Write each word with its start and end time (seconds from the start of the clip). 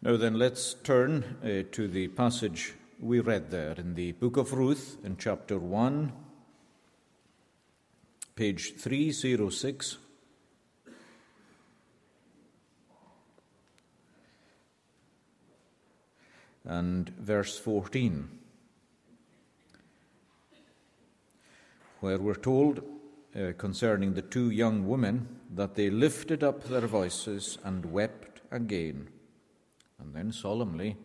Now, 0.00 0.16
then, 0.16 0.38
let's 0.38 0.74
turn 0.74 1.38
uh, 1.42 1.68
to 1.72 1.88
the 1.88 2.06
passage 2.06 2.74
we 3.00 3.18
read 3.18 3.50
there 3.50 3.72
in 3.72 3.96
the 3.96 4.12
book 4.12 4.36
of 4.36 4.52
Ruth 4.52 4.96
in 5.02 5.16
chapter 5.16 5.58
1, 5.58 6.12
page 8.36 8.76
306. 8.76 9.96
And 16.64 17.08
verse 17.18 17.58
14, 17.58 18.28
where 21.98 22.18
we're 22.18 22.34
told 22.34 22.84
uh, 23.34 23.50
concerning 23.58 24.14
the 24.14 24.22
two 24.22 24.50
young 24.50 24.86
women 24.86 25.40
that 25.56 25.74
they 25.74 25.90
lifted 25.90 26.44
up 26.44 26.62
their 26.68 26.86
voices 26.86 27.58
and 27.64 27.84
wept 27.86 28.42
again. 28.52 29.08
And 29.98 30.14
then 30.14 30.32
solemnly, 30.32 30.96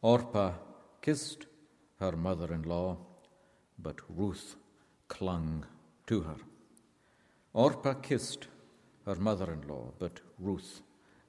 Orpah 0.00 0.52
kissed 1.00 1.46
her 2.00 2.12
mother 2.12 2.52
in 2.52 2.62
law, 2.62 2.96
but 3.78 3.96
Ruth 4.08 4.56
clung 5.08 5.64
to 6.06 6.22
her. 6.22 6.36
Orpah 7.52 7.94
kissed 7.94 8.48
her 9.06 9.14
mother 9.14 9.52
in 9.52 9.68
law, 9.68 9.92
but 9.98 10.20
Ruth 10.38 10.82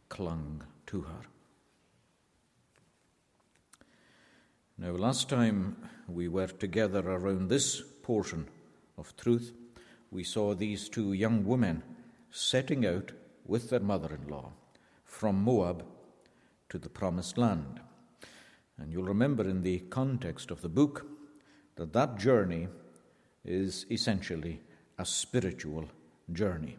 clung 0.09 0.63
to 0.87 1.01
her. 1.01 1.21
Now, 4.77 4.91
last 4.91 5.29
time 5.29 5.77
we 6.07 6.27
were 6.27 6.47
together 6.47 6.99
around 6.99 7.49
this 7.49 7.81
portion 8.01 8.47
of 8.97 9.15
truth, 9.17 9.53
we 10.11 10.23
saw 10.23 10.53
these 10.53 10.89
two 10.89 11.13
young 11.13 11.45
women 11.45 11.83
setting 12.31 12.85
out 12.85 13.11
with 13.45 13.69
their 13.69 13.79
mother 13.79 14.15
in 14.15 14.27
law 14.27 14.51
from 15.05 15.43
Moab 15.43 15.85
to 16.73 16.79
the 16.79 16.89
promised 16.89 17.37
land. 17.37 17.79
And 18.79 18.91
you'll 18.91 19.03
remember 19.03 19.47
in 19.47 19.61
the 19.61 19.77
context 19.91 20.49
of 20.49 20.63
the 20.63 20.69
book 20.69 21.05
that 21.75 21.93
that 21.93 22.17
journey 22.17 22.67
is 23.45 23.85
essentially 23.91 24.59
a 24.97 25.05
spiritual 25.05 25.85
journey. 26.31 26.77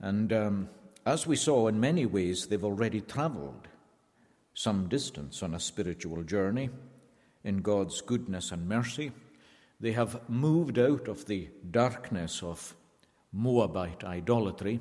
And 0.00 0.32
um, 0.32 0.70
as 1.04 1.26
we 1.26 1.36
saw, 1.36 1.68
in 1.68 1.78
many 1.78 2.06
ways, 2.06 2.46
they've 2.46 2.64
already 2.64 3.02
traveled 3.02 3.68
some 4.54 4.88
distance 4.88 5.42
on 5.42 5.52
a 5.52 5.60
spiritual 5.60 6.22
journey 6.22 6.70
in 7.44 7.58
God's 7.58 8.00
goodness 8.00 8.52
and 8.52 8.66
mercy. 8.66 9.12
They 9.80 9.92
have 9.92 10.30
moved 10.30 10.78
out 10.78 11.08
of 11.08 11.26
the 11.26 11.50
darkness 11.70 12.42
of 12.42 12.74
Moabite 13.34 14.02
idolatry 14.02 14.80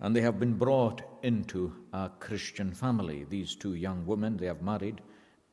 and 0.00 0.16
they 0.16 0.20
have 0.22 0.40
been 0.40 0.54
brought 0.54 1.02
into 1.22 1.74
a 1.92 2.10
Christian 2.20 2.72
family. 2.72 3.26
These 3.28 3.54
two 3.54 3.74
young 3.74 4.06
women, 4.06 4.36
they 4.36 4.46
have 4.46 4.62
married 4.62 5.00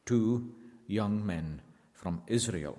two 0.05 0.53
young 0.87 1.25
men 1.25 1.61
from 1.93 2.21
Israel. 2.27 2.77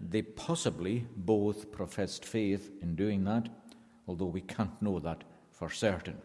They 0.00 0.22
possibly 0.22 1.06
both 1.16 1.70
professed 1.70 2.24
faith 2.24 2.70
in 2.82 2.96
doing 2.96 3.24
that, 3.24 3.48
although 4.08 4.26
we 4.26 4.40
can't 4.40 4.82
know 4.82 4.98
that 4.98 5.24
for 5.52 5.70
certain. 5.70 6.18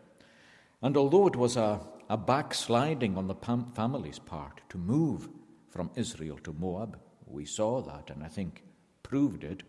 And 0.81 0.97
although 0.97 1.27
it 1.27 1.35
was 1.35 1.55
a, 1.55 1.81
a 2.09 2.17
backsliding 2.17 3.17
on 3.17 3.27
the 3.27 3.35
family's 3.35 4.19
part 4.19 4.61
to 4.69 4.77
move 4.77 5.29
from 5.69 5.91
Israel 5.95 6.39
to 6.43 6.53
Moab, 6.53 6.97
we 7.27 7.45
saw 7.45 7.81
that 7.81 8.09
and 8.09 8.23
I 8.23 8.27
think 8.27 8.63
proved 9.03 9.43
it. 9.43 9.61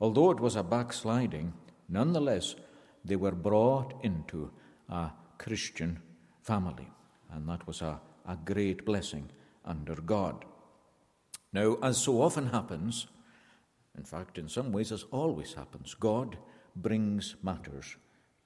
Although 0.00 0.32
it 0.32 0.40
was 0.40 0.56
a 0.56 0.62
backsliding, 0.62 1.54
nonetheless, 1.88 2.56
they 3.04 3.16
were 3.16 3.32
brought 3.32 3.94
into 4.02 4.50
a 4.88 5.10
Christian 5.38 6.00
family, 6.42 6.88
and 7.32 7.48
that 7.48 7.66
was 7.66 7.82
a, 7.82 8.00
a 8.26 8.36
great 8.44 8.84
blessing 8.84 9.30
under 9.64 9.94
God. 9.94 10.44
Now, 11.52 11.76
as 11.82 11.98
so 11.98 12.20
often 12.22 12.48
happens, 12.48 13.06
in 13.96 14.04
fact, 14.04 14.38
in 14.38 14.48
some 14.48 14.72
ways, 14.72 14.92
as 14.92 15.04
always 15.10 15.54
happens, 15.54 15.94
God 15.94 16.36
brings 16.74 17.36
matters 17.42 17.96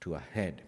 to 0.01 0.15
a 0.15 0.19
head. 0.19 0.63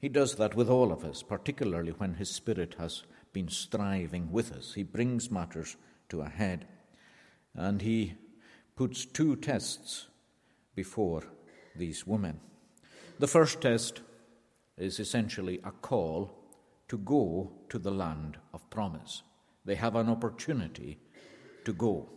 He 0.00 0.08
does 0.08 0.36
that 0.36 0.54
with 0.54 0.70
all 0.70 0.92
of 0.92 1.04
us, 1.04 1.22
particularly 1.22 1.92
when 1.92 2.14
His 2.14 2.30
Spirit 2.30 2.76
has 2.78 3.02
been 3.32 3.48
striving 3.48 4.30
with 4.30 4.52
us. 4.52 4.74
He 4.74 4.84
brings 4.84 5.30
matters 5.30 5.76
to 6.10 6.22
a 6.22 6.28
head. 6.28 6.66
And 7.54 7.82
He 7.82 8.14
puts 8.76 9.04
two 9.04 9.34
tests 9.34 10.06
before 10.76 11.24
these 11.74 12.06
women. 12.06 12.40
The 13.18 13.26
first 13.26 13.60
test 13.60 14.00
is 14.78 15.00
essentially 15.00 15.60
a 15.64 15.70
call 15.70 16.30
to 16.88 16.98
go 16.98 17.52
to 17.68 17.78
the 17.78 17.90
land 17.90 18.38
of 18.52 18.68
promise. 18.70 19.22
They 19.64 19.74
have 19.74 19.96
an 19.96 20.08
opportunity 20.08 20.98
to 21.64 21.72
go. 21.72 22.08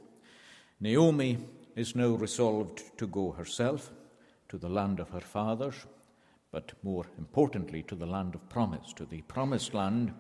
Naomi 0.80 1.38
is 1.76 1.96
now 1.96 2.10
resolved 2.10 2.98
to 2.98 3.08
go 3.08 3.32
herself 3.32 3.92
to 4.50 4.58
the 4.58 4.70
land 4.70 5.00
of 5.00 5.10
her 5.10 5.22
fathers, 5.22 5.76
but 6.52 6.74
more 6.84 7.06
importantly, 7.18 7.84
to 7.84 7.96
the 7.96 8.06
land 8.06 8.36
of 8.36 8.50
promise, 8.50 8.94
to 8.94 9.06
the 9.06 9.22
promised 9.22 9.74
land 9.74 10.14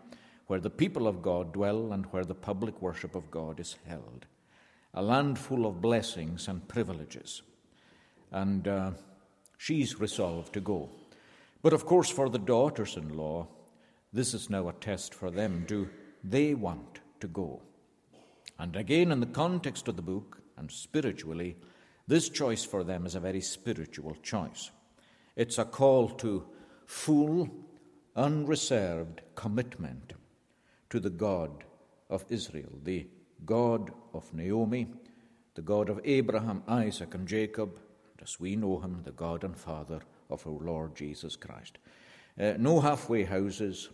where 0.47 0.59
the 0.59 0.69
people 0.69 1.07
of 1.07 1.21
God 1.21 1.53
dwell 1.53 1.93
and 1.93 2.05
where 2.07 2.25
the 2.25 2.35
public 2.35 2.81
worship 2.81 3.15
of 3.15 3.31
God 3.31 3.59
is 3.59 3.77
held. 3.87 4.25
A 4.93 5.01
land 5.01 5.39
full 5.39 5.65
of 5.65 5.81
blessings 5.81 6.47
and 6.47 6.67
privileges. 6.67 7.41
And 8.31 8.67
uh, 8.67 8.91
she's 9.57 9.99
resolved 9.99 10.53
to 10.53 10.61
go. 10.61 10.89
But 11.61 11.73
of 11.73 11.85
course, 11.85 12.09
for 12.09 12.29
the 12.29 12.39
daughters 12.39 12.97
in 12.97 13.15
law, 13.15 13.47
this 14.11 14.33
is 14.33 14.49
now 14.49 14.67
a 14.67 14.73
test 14.73 15.13
for 15.13 15.29
them. 15.29 15.65
Do 15.67 15.89
they 16.23 16.53
want 16.53 16.99
to 17.19 17.27
go? 17.27 17.61
And 18.59 18.75
again, 18.75 19.11
in 19.11 19.19
the 19.19 19.25
context 19.25 19.87
of 19.87 19.95
the 19.95 20.01
book 20.01 20.39
and 20.57 20.71
spiritually, 20.71 21.55
this 22.07 22.29
choice 22.29 22.63
for 22.63 22.83
them 22.83 23.05
is 23.05 23.15
a 23.15 23.19
very 23.19 23.41
spiritual 23.41 24.15
choice. 24.21 24.71
It's 25.35 25.57
a 25.57 25.65
call 25.65 26.09
to 26.09 26.45
full, 26.85 27.49
unreserved 28.15 29.21
commitment 29.35 30.13
to 30.89 30.99
the 30.99 31.09
God 31.09 31.63
of 32.09 32.25
Israel, 32.29 32.71
the 32.83 33.07
God 33.45 33.91
of 34.13 34.33
Naomi, 34.33 34.87
the 35.55 35.61
God 35.61 35.89
of 35.89 36.01
Abraham, 36.03 36.63
Isaac, 36.67 37.13
and 37.13 37.27
Jacob, 37.27 37.79
as 38.21 38.39
we 38.39 38.55
know 38.55 38.79
him, 38.79 39.01
the 39.03 39.11
God 39.11 39.43
and 39.43 39.57
Father 39.57 40.01
of 40.31 40.45
our 40.47 40.59
Lord 40.63 40.95
Jesus 40.95 41.35
Christ. 41.35 41.77
Uh, 42.39 42.53
no 42.57 42.79
halfway 42.79 43.23
houses, 43.23 43.89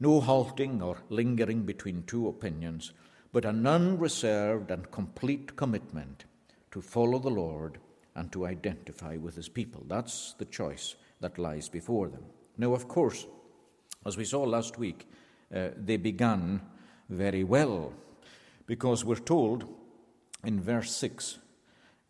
no 0.00 0.20
halting 0.20 0.82
or 0.82 0.98
lingering 1.08 1.62
between 1.62 2.02
two 2.02 2.28
opinions, 2.28 2.92
but 3.32 3.44
an 3.44 3.66
unreserved 3.66 4.70
and 4.70 4.90
complete 4.90 5.56
commitment 5.56 6.24
to 6.70 6.80
follow 6.80 7.18
the 7.18 7.30
Lord 7.30 7.78
and 8.14 8.30
to 8.32 8.46
identify 8.46 9.16
with 9.16 9.36
his 9.36 9.48
people. 9.48 9.84
That's 9.88 10.34
the 10.38 10.44
choice 10.44 10.96
that 11.20 11.38
lies 11.38 11.68
before 11.68 12.08
them. 12.08 12.24
Now, 12.58 12.74
of 12.74 12.86
course, 12.86 13.26
as 14.06 14.16
we 14.16 14.24
saw 14.24 14.42
last 14.42 14.78
week, 14.78 15.08
uh, 15.54 15.68
they 15.76 15.96
began 15.96 16.60
very 17.08 17.44
well 17.44 17.92
because 18.66 19.04
we're 19.04 19.16
told 19.16 19.66
in 20.44 20.60
verse 20.60 20.94
6 20.94 21.38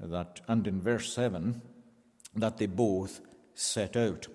that, 0.01 0.41
and 0.49 0.67
in 0.67 0.81
verse 0.81 1.13
7 1.13 1.63
that 2.37 2.59
they 2.59 2.67
both 2.67 3.21
set 3.55 3.97
out. 3.97 4.27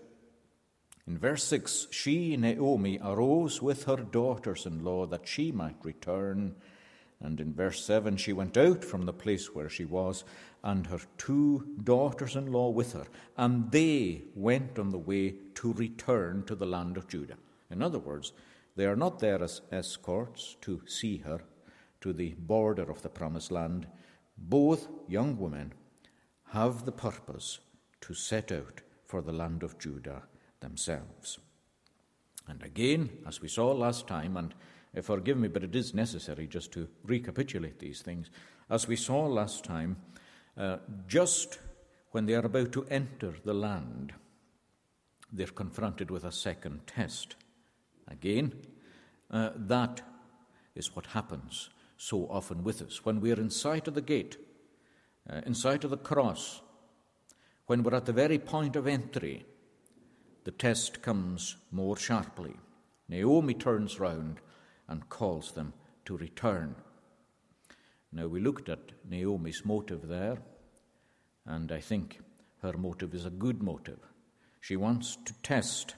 In 1.07 1.17
verse 1.17 1.43
6, 1.45 1.87
she, 1.89 2.37
Naomi, 2.37 2.99
arose 3.03 3.61
with 3.61 3.85
her 3.85 3.97
daughters 3.97 4.65
in 4.65 4.83
law 4.83 5.07
that 5.07 5.27
she 5.27 5.51
might 5.51 5.83
return. 5.83 6.55
And 7.19 7.39
in 7.41 7.53
verse 7.53 7.83
7, 7.83 8.15
she 8.17 8.31
went 8.31 8.55
out 8.55 8.85
from 8.85 9.05
the 9.05 9.13
place 9.13 9.53
where 9.53 9.69
she 9.69 9.85
was, 9.85 10.23
and 10.63 10.85
her 10.87 10.99
two 11.17 11.65
daughters 11.83 12.35
in 12.35 12.51
law 12.51 12.69
with 12.69 12.93
her, 12.93 13.05
and 13.37 13.71
they 13.71 14.23
went 14.35 14.77
on 14.77 14.91
the 14.91 14.99
way 14.99 15.35
to 15.55 15.73
return 15.73 16.43
to 16.45 16.55
the 16.55 16.67
land 16.67 16.95
of 16.95 17.07
Judah. 17.07 17.37
In 17.71 17.81
other 17.81 17.99
words, 17.99 18.31
they 18.75 18.85
are 18.85 18.95
not 18.95 19.19
there 19.19 19.43
as 19.43 19.61
escorts 19.71 20.57
to 20.61 20.81
see 20.85 21.17
her 21.17 21.41
to 22.01 22.13
the 22.13 22.35
border 22.37 22.89
of 22.89 23.01
the 23.01 23.09
promised 23.09 23.51
land. 23.51 23.87
Both 24.37 24.87
young 25.07 25.37
women 25.37 25.73
have 26.51 26.85
the 26.85 26.91
purpose 26.91 27.59
to 28.01 28.13
set 28.13 28.51
out 28.51 28.81
for 29.09 29.23
the 29.23 29.33
land 29.33 29.63
of 29.63 29.79
Judah 29.79 30.21
themselves. 30.59 31.39
And 32.47 32.61
again, 32.61 33.09
as 33.27 33.41
we 33.41 33.47
saw 33.47 33.71
last 33.71 34.07
time, 34.07 34.37
and 34.37 34.53
uh, 34.95 35.01
forgive 35.01 35.35
me, 35.35 35.47
but 35.47 35.63
it 35.63 35.75
is 35.75 35.95
necessary 35.95 36.45
just 36.45 36.71
to 36.73 36.87
recapitulate 37.03 37.79
these 37.79 38.03
things. 38.03 38.29
As 38.69 38.87
we 38.87 38.95
saw 38.95 39.25
last 39.25 39.63
time, 39.63 39.97
uh, 40.55 40.77
just 41.07 41.57
when 42.11 42.27
they 42.27 42.35
are 42.35 42.45
about 42.45 42.71
to 42.73 42.85
enter 42.91 43.33
the 43.43 43.53
land, 43.53 44.13
they're 45.33 45.47
confronted 45.47 46.11
with 46.11 46.23
a 46.23 46.31
second 46.31 46.85
test. 46.85 47.35
Again, 48.07 48.53
uh, 49.31 49.49
that 49.55 50.01
is 50.75 50.95
what 50.95 51.07
happens 51.07 51.71
so 51.97 52.27
often 52.29 52.63
with 52.63 52.79
us. 52.83 53.03
When 53.03 53.21
we're 53.21 53.39
in 53.39 53.49
sight 53.49 53.87
of 53.87 53.95
the 53.95 54.01
gate, 54.01 54.37
uh, 55.27 55.41
in 55.47 55.55
sight 55.55 55.83
of 55.83 55.89
the 55.89 55.97
cross, 55.97 56.61
when 57.69 57.83
we're 57.83 57.93
at 57.93 58.07
the 58.07 58.11
very 58.11 58.39
point 58.39 58.75
of 58.75 58.87
entry, 58.87 59.45
the 60.43 60.49
test 60.49 61.03
comes 61.03 61.55
more 61.71 61.95
sharply. 61.95 62.55
Naomi 63.07 63.53
turns 63.53 63.99
round 63.99 64.37
and 64.87 65.07
calls 65.07 65.51
them 65.51 65.71
to 66.03 66.17
return. 66.17 66.73
Now, 68.11 68.25
we 68.25 68.39
looked 68.39 68.69
at 68.69 68.93
Naomi's 69.07 69.61
motive 69.65 70.07
there, 70.07 70.39
and 71.45 71.71
I 71.71 71.79
think 71.79 72.17
her 72.63 72.73
motive 72.73 73.13
is 73.13 73.27
a 73.27 73.29
good 73.29 73.61
motive. 73.61 73.99
She 74.59 74.75
wants 74.75 75.15
to 75.25 75.33
test 75.43 75.93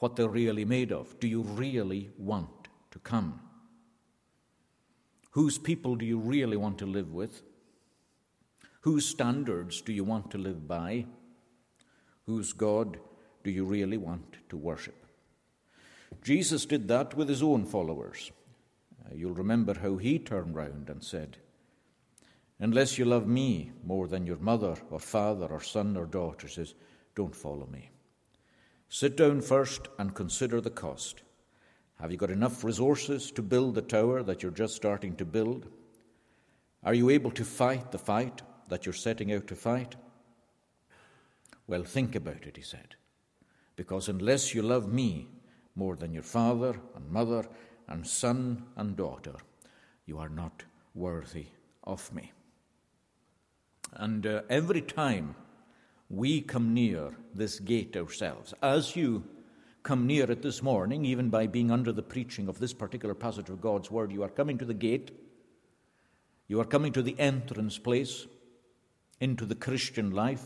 what 0.00 0.14
they're 0.14 0.28
really 0.28 0.66
made 0.66 0.92
of. 0.92 1.18
Do 1.20 1.26
you 1.26 1.40
really 1.40 2.10
want 2.18 2.68
to 2.90 2.98
come? 2.98 3.40
Whose 5.30 5.56
people 5.56 5.96
do 5.96 6.04
you 6.04 6.18
really 6.18 6.58
want 6.58 6.76
to 6.80 6.86
live 6.86 7.14
with? 7.14 7.40
Whose 8.84 9.06
standards 9.06 9.80
do 9.80 9.94
you 9.94 10.04
want 10.04 10.30
to 10.32 10.36
live 10.36 10.68
by? 10.68 11.06
Whose 12.26 12.52
God 12.52 12.98
do 13.42 13.50
you 13.50 13.64
really 13.64 13.96
want 13.96 14.36
to 14.50 14.58
worship? 14.58 15.06
Jesus 16.22 16.66
did 16.66 16.86
that 16.88 17.14
with 17.14 17.30
his 17.30 17.42
own 17.42 17.64
followers. 17.64 18.30
Uh, 19.02 19.14
you'll 19.14 19.32
remember 19.32 19.72
how 19.72 19.96
he 19.96 20.18
turned 20.18 20.54
round 20.54 20.90
and 20.90 21.02
said, 21.02 21.38
Unless 22.60 22.98
you 22.98 23.06
love 23.06 23.26
me 23.26 23.72
more 23.86 24.06
than 24.06 24.26
your 24.26 24.36
mother 24.36 24.76
or 24.90 25.00
father 25.00 25.46
or 25.46 25.62
son 25.62 25.96
or 25.96 26.04
daughter, 26.04 26.46
says, 26.46 26.74
don't 27.14 27.34
follow 27.34 27.66
me. 27.72 27.88
Sit 28.90 29.16
down 29.16 29.40
first 29.40 29.88
and 29.98 30.14
consider 30.14 30.60
the 30.60 30.68
cost. 30.68 31.22
Have 32.02 32.12
you 32.12 32.18
got 32.18 32.30
enough 32.30 32.62
resources 32.62 33.30
to 33.30 33.40
build 33.40 33.76
the 33.76 33.80
tower 33.80 34.22
that 34.22 34.42
you're 34.42 34.52
just 34.52 34.76
starting 34.76 35.16
to 35.16 35.24
build? 35.24 35.68
Are 36.82 36.92
you 36.92 37.08
able 37.08 37.30
to 37.30 37.46
fight 37.46 37.90
the 37.90 37.98
fight 37.98 38.42
that 38.68 38.86
you're 38.86 38.92
setting 38.92 39.32
out 39.32 39.46
to 39.48 39.56
fight? 39.56 39.96
Well, 41.66 41.84
think 41.84 42.14
about 42.14 42.46
it, 42.46 42.56
he 42.56 42.62
said, 42.62 42.96
because 43.76 44.08
unless 44.08 44.54
you 44.54 44.62
love 44.62 44.92
me 44.92 45.28
more 45.74 45.96
than 45.96 46.12
your 46.12 46.22
father 46.22 46.78
and 46.94 47.10
mother 47.10 47.46
and 47.88 48.06
son 48.06 48.64
and 48.76 48.96
daughter, 48.96 49.34
you 50.06 50.18
are 50.18 50.28
not 50.28 50.62
worthy 50.94 51.46
of 51.84 52.12
me. 52.12 52.32
And 53.94 54.26
uh, 54.26 54.42
every 54.50 54.82
time 54.82 55.34
we 56.10 56.40
come 56.40 56.74
near 56.74 57.16
this 57.34 57.58
gate 57.60 57.96
ourselves, 57.96 58.52
as 58.62 58.94
you 58.94 59.24
come 59.82 60.06
near 60.06 60.30
it 60.30 60.42
this 60.42 60.62
morning, 60.62 61.04
even 61.04 61.30
by 61.30 61.46
being 61.46 61.70
under 61.70 61.92
the 61.92 62.02
preaching 62.02 62.48
of 62.48 62.58
this 62.58 62.72
particular 62.72 63.14
passage 63.14 63.50
of 63.50 63.60
God's 63.60 63.90
Word, 63.90 64.12
you 64.12 64.22
are 64.22 64.28
coming 64.28 64.58
to 64.58 64.64
the 64.64 64.74
gate, 64.74 65.10
you 66.48 66.60
are 66.60 66.64
coming 66.64 66.92
to 66.92 67.02
the 67.02 67.18
entrance 67.18 67.78
place 67.78 68.26
into 69.24 69.46
the 69.46 69.54
Christian 69.54 70.10
life. 70.10 70.44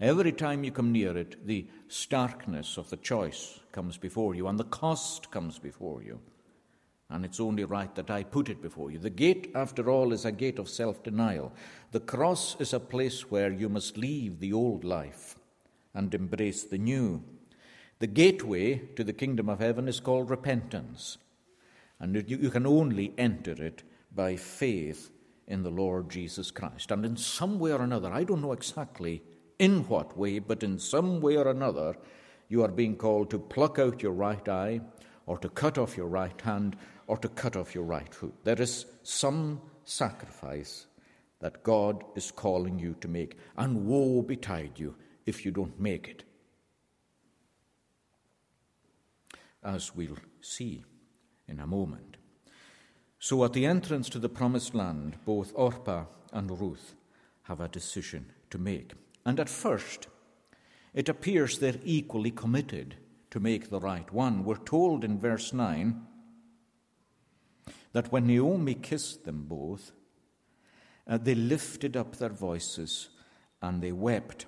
Every 0.00 0.32
time 0.32 0.64
you 0.64 0.72
come 0.72 0.92
near 0.92 1.16
it, 1.16 1.46
the 1.46 1.68
starkness 1.86 2.76
of 2.76 2.90
the 2.90 2.96
choice 2.96 3.60
comes 3.70 3.96
before 3.96 4.34
you, 4.34 4.48
and 4.48 4.58
the 4.58 4.64
cost 4.64 5.30
comes 5.30 5.58
before 5.58 6.02
you. 6.02 6.18
And 7.10 7.24
it's 7.24 7.40
only 7.40 7.64
right 7.64 7.94
that 7.94 8.10
I 8.10 8.24
put 8.24 8.48
it 8.48 8.60
before 8.60 8.90
you. 8.90 8.98
The 8.98 9.08
gate, 9.08 9.52
after 9.54 9.88
all, 9.88 10.12
is 10.12 10.24
a 10.24 10.32
gate 10.32 10.58
of 10.58 10.68
self 10.68 11.02
denial. 11.02 11.52
The 11.92 12.00
cross 12.00 12.56
is 12.58 12.74
a 12.74 12.80
place 12.80 13.30
where 13.30 13.52
you 13.52 13.68
must 13.68 13.96
leave 13.96 14.40
the 14.40 14.52
old 14.52 14.84
life 14.84 15.36
and 15.94 16.12
embrace 16.12 16.64
the 16.64 16.78
new. 16.78 17.22
The 18.00 18.08
gateway 18.08 18.78
to 18.96 19.04
the 19.04 19.12
kingdom 19.12 19.48
of 19.48 19.60
heaven 19.60 19.88
is 19.88 20.00
called 20.00 20.28
repentance. 20.28 21.18
And 22.00 22.28
you 22.28 22.50
can 22.50 22.66
only 22.66 23.14
enter 23.16 23.52
it 23.52 23.84
by 24.14 24.36
faith 24.36 25.10
in 25.48 25.62
the 25.62 25.70
Lord 25.70 26.10
Jesus 26.10 26.50
Christ. 26.52 26.92
And 26.92 27.04
in 27.04 27.16
some 27.16 27.58
way 27.58 27.72
or 27.72 27.82
another, 27.82 28.12
I 28.12 28.22
don't 28.22 28.42
know 28.42 28.52
exactly 28.52 29.22
in 29.58 29.88
what 29.88 30.16
way, 30.16 30.38
but 30.38 30.62
in 30.62 30.78
some 30.78 31.20
way 31.20 31.36
or 31.36 31.48
another, 31.48 31.96
you 32.48 32.62
are 32.62 32.70
being 32.70 32.96
called 32.96 33.30
to 33.30 33.38
pluck 33.38 33.78
out 33.78 34.02
your 34.02 34.12
right 34.12 34.48
eye, 34.48 34.80
or 35.26 35.38
to 35.38 35.48
cut 35.48 35.76
off 35.76 35.96
your 35.96 36.06
right 36.06 36.40
hand, 36.40 36.76
or 37.06 37.16
to 37.18 37.28
cut 37.28 37.56
off 37.56 37.74
your 37.74 37.84
right 37.84 38.14
foot. 38.14 38.34
There 38.44 38.60
is 38.60 38.86
some 39.02 39.60
sacrifice 39.84 40.86
that 41.40 41.62
God 41.62 42.04
is 42.14 42.30
calling 42.30 42.78
you 42.78 42.94
to 43.00 43.08
make, 43.08 43.36
and 43.56 43.86
woe 43.86 44.22
betide 44.22 44.78
you 44.78 44.94
if 45.26 45.44
you 45.44 45.50
don't 45.50 45.80
make 45.80 46.08
it. 46.08 46.24
As 49.62 49.94
we'll 49.94 50.18
see 50.40 50.84
in 51.48 51.58
a 51.58 51.66
moment. 51.66 52.17
So, 53.20 53.44
at 53.44 53.52
the 53.52 53.66
entrance 53.66 54.08
to 54.10 54.18
the 54.18 54.28
promised 54.28 54.74
land, 54.74 55.16
both 55.24 55.52
Orpah 55.54 56.04
and 56.32 56.60
Ruth 56.60 56.94
have 57.42 57.60
a 57.60 57.68
decision 57.68 58.32
to 58.50 58.58
make. 58.58 58.92
And 59.26 59.40
at 59.40 59.48
first, 59.48 60.06
it 60.94 61.08
appears 61.08 61.58
they're 61.58 61.80
equally 61.84 62.30
committed 62.30 62.96
to 63.30 63.40
make 63.40 63.70
the 63.70 63.80
right 63.80 64.10
one. 64.12 64.44
We're 64.44 64.56
told 64.56 65.04
in 65.04 65.18
verse 65.18 65.52
9 65.52 66.00
that 67.92 68.12
when 68.12 68.26
Naomi 68.26 68.74
kissed 68.74 69.24
them 69.24 69.44
both, 69.44 69.92
uh, 71.06 71.18
they 71.18 71.34
lifted 71.34 71.96
up 71.96 72.16
their 72.16 72.28
voices 72.28 73.08
and 73.60 73.82
they 73.82 73.92
wept. 73.92 74.46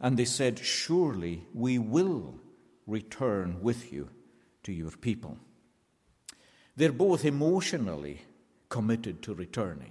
And 0.00 0.16
they 0.16 0.24
said, 0.24 0.58
Surely 0.58 1.46
we 1.52 1.78
will 1.78 2.40
return 2.86 3.60
with 3.60 3.92
you 3.92 4.08
to 4.62 4.72
your 4.72 4.92
people. 4.92 5.38
They're 6.80 6.92
both 6.92 7.26
emotionally 7.26 8.22
committed 8.70 9.20
to 9.24 9.34
returning. 9.34 9.90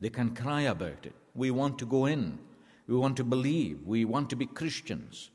They 0.00 0.10
can 0.10 0.34
cry 0.34 0.62
about 0.62 1.06
it. 1.06 1.14
We 1.36 1.52
want 1.52 1.78
to 1.78 1.86
go 1.86 2.06
in. 2.06 2.40
We 2.88 2.96
want 2.96 3.16
to 3.18 3.22
believe. 3.22 3.86
We 3.86 4.04
want 4.04 4.28
to 4.30 4.34
be 4.34 4.46
Christians. 4.46 5.30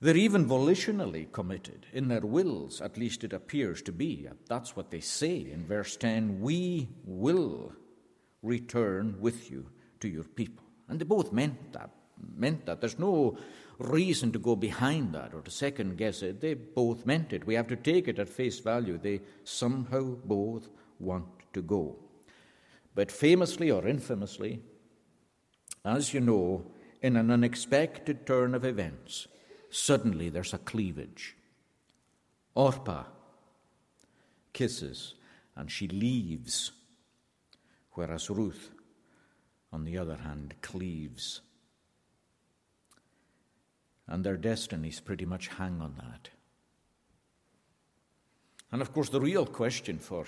They're 0.00 0.16
even 0.16 0.46
volitionally 0.46 1.30
committed 1.30 1.86
in 1.92 2.08
their 2.08 2.22
wills, 2.22 2.80
at 2.80 2.98
least 2.98 3.22
it 3.22 3.32
appears 3.32 3.82
to 3.82 3.92
be. 3.92 4.26
That's 4.48 4.74
what 4.74 4.90
they 4.90 4.98
say 4.98 5.36
in 5.36 5.64
verse 5.64 5.96
10 5.96 6.40
We 6.40 6.88
will 7.04 7.70
return 8.42 9.18
with 9.20 9.48
you 9.48 9.66
to 10.00 10.08
your 10.08 10.24
people. 10.24 10.64
And 10.88 10.98
they 10.98 11.04
both 11.04 11.32
meant 11.32 11.72
that. 11.74 11.90
Meant 12.34 12.66
that. 12.66 12.80
There's 12.80 12.98
no 12.98 13.38
reason 13.80 14.30
to 14.32 14.38
go 14.38 14.54
behind 14.54 15.14
that 15.14 15.34
or 15.34 15.40
to 15.40 15.50
second 15.50 15.96
guess 15.96 16.22
it. 16.22 16.40
They 16.40 16.54
both 16.54 17.06
meant 17.06 17.32
it. 17.32 17.46
We 17.46 17.54
have 17.54 17.68
to 17.68 17.76
take 17.76 18.08
it 18.08 18.18
at 18.18 18.28
face 18.28 18.60
value. 18.60 18.98
They 18.98 19.20
somehow 19.44 20.16
both 20.24 20.68
want 20.98 21.26
to 21.54 21.62
go. 21.62 21.96
But 22.94 23.10
famously 23.10 23.70
or 23.70 23.86
infamously, 23.86 24.60
as 25.84 26.12
you 26.12 26.20
know, 26.20 26.64
in 27.00 27.16
an 27.16 27.30
unexpected 27.30 28.26
turn 28.26 28.54
of 28.54 28.64
events, 28.64 29.26
suddenly 29.70 30.28
there's 30.28 30.52
a 30.52 30.58
cleavage. 30.58 31.36
Orpah 32.54 33.04
kisses 34.52 35.14
and 35.56 35.70
she 35.70 35.88
leaves, 35.88 36.72
whereas 37.92 38.28
Ruth, 38.28 38.70
on 39.72 39.84
the 39.84 39.96
other 39.96 40.16
hand, 40.16 40.54
cleaves. 40.60 41.40
And 44.10 44.24
their 44.24 44.36
destinies 44.36 45.00
pretty 45.00 45.24
much 45.24 45.48
hang 45.48 45.80
on 45.80 45.94
that. 45.96 46.28
And 48.72 48.82
of 48.82 48.92
course, 48.92 49.08
the 49.08 49.20
real 49.20 49.46
question 49.46 49.98
for, 49.98 50.26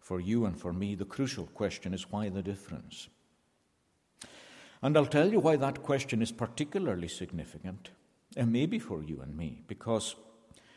for 0.00 0.20
you 0.20 0.46
and 0.46 0.58
for 0.58 0.72
me, 0.72 0.94
the 0.94 1.04
crucial 1.04 1.46
question 1.46 1.94
is 1.94 2.10
why 2.10 2.30
the 2.30 2.42
difference? 2.42 3.08
And 4.82 4.96
I'll 4.96 5.06
tell 5.06 5.30
you 5.30 5.38
why 5.38 5.56
that 5.56 5.82
question 5.82 6.22
is 6.22 6.32
particularly 6.32 7.08
significant 7.08 7.90
and 8.36 8.50
maybe 8.52 8.78
for 8.78 9.02
you 9.02 9.20
and 9.20 9.36
me, 9.36 9.62
because 9.68 10.16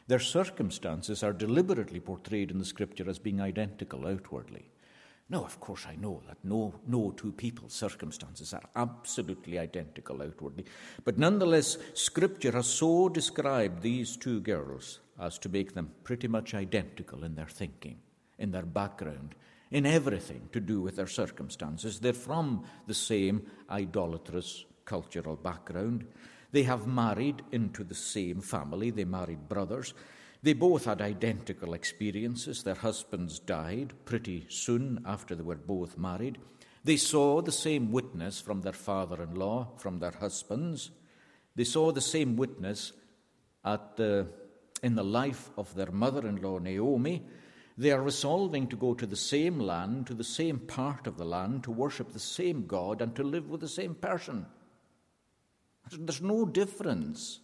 their 0.08 0.20
circumstances 0.20 1.24
are 1.24 1.34
deliberately 1.34 2.00
portrayed 2.00 2.52
in 2.52 2.60
the 2.60 2.66
scripture 2.66 3.10
as 3.10 3.20
being 3.20 3.40
identical 3.40 4.06
outwardly. 4.06 4.66
Now, 5.34 5.46
of 5.46 5.60
course, 5.60 5.88
I 5.90 5.96
know 5.96 6.22
that 6.28 6.38
no, 6.44 6.76
no 6.86 7.10
two 7.18 7.32
people's 7.32 7.74
circumstances 7.74 8.54
are 8.54 8.70
absolutely 8.76 9.58
identical 9.58 10.22
outwardly, 10.22 10.64
but 11.04 11.18
nonetheless, 11.18 11.80
Scripture 11.96 12.52
has 12.52 12.68
so 12.68 13.10
described 13.10 13.82
these 13.82 14.16
two 14.16 14.42
girls 14.42 15.00
as 15.20 15.40
to 15.40 15.50
make 15.50 15.74
them 15.74 15.90
pretty 16.04 16.28
much 16.28 16.54
identical 16.54 17.24
in 17.24 17.34
their 17.34 17.48
thinking, 17.48 17.98
in 18.38 18.52
their 18.52 18.62
background, 18.62 19.34
in 19.72 19.88
everything 19.88 20.50
to 20.52 20.60
do 20.60 20.82
with 20.82 20.98
their 20.98 21.08
circumstances. 21.08 22.00
They're 22.00 22.14
from 22.14 22.66
the 22.86 22.94
same 22.94 23.48
idolatrous 23.72 24.66
cultural 24.86 25.36
background. 25.36 26.06
They 26.52 26.62
have 26.62 26.86
married 26.86 27.42
into 27.52 27.84
the 27.84 27.96
same 27.96 28.40
family, 28.42 28.92
they 28.92 29.06
married 29.06 29.50
brothers. 29.50 29.96
They 30.44 30.54
both 30.54 30.86
had 30.86 31.02
identical 31.02 31.74
experiences. 31.74 32.64
Their 32.64 32.76
husbands 32.76 33.40
died 33.40 33.94
pretty 34.06 34.46
soon 34.50 35.02
after 35.06 35.36
they 35.36 35.44
were 35.44 35.56
both 35.56 35.98
married. 35.98 36.38
They 36.84 36.98
saw 36.98 37.42
the 37.42 37.52
same 37.52 37.92
witness 37.92 38.42
from 38.42 38.62
their 38.62 38.74
father 38.74 39.24
in 39.24 39.36
law, 39.36 39.70
from 39.78 40.00
their 40.00 40.12
husbands. 40.12 40.92
They 41.56 41.64
saw 41.64 41.92
the 41.92 42.02
same 42.02 42.36
witness 42.36 42.92
at 43.64 43.96
the, 43.96 44.28
in 44.84 44.96
the 44.96 45.04
life 45.04 45.50
of 45.58 45.74
their 45.76 45.92
mother 45.92 46.28
in 46.28 46.42
law, 46.42 46.60
Naomi. 46.60 47.24
They 47.78 47.92
are 47.92 48.02
resolving 48.02 48.68
to 48.68 48.76
go 48.76 48.94
to 48.94 49.06
the 49.06 49.16
same 49.16 49.60
land, 49.60 50.08
to 50.08 50.14
the 50.14 50.26
same 50.26 50.60
part 50.60 51.08
of 51.08 51.18
the 51.18 51.26
land, 51.26 51.64
to 51.64 51.72
worship 51.72 52.12
the 52.12 52.20
same 52.20 52.68
God, 52.68 53.02
and 53.02 53.16
to 53.16 53.24
live 53.24 53.50
with 53.50 53.62
the 53.62 53.70
same 53.70 53.96
person. 53.96 54.46
There's 55.90 56.22
no 56.22 56.46
difference 56.46 57.40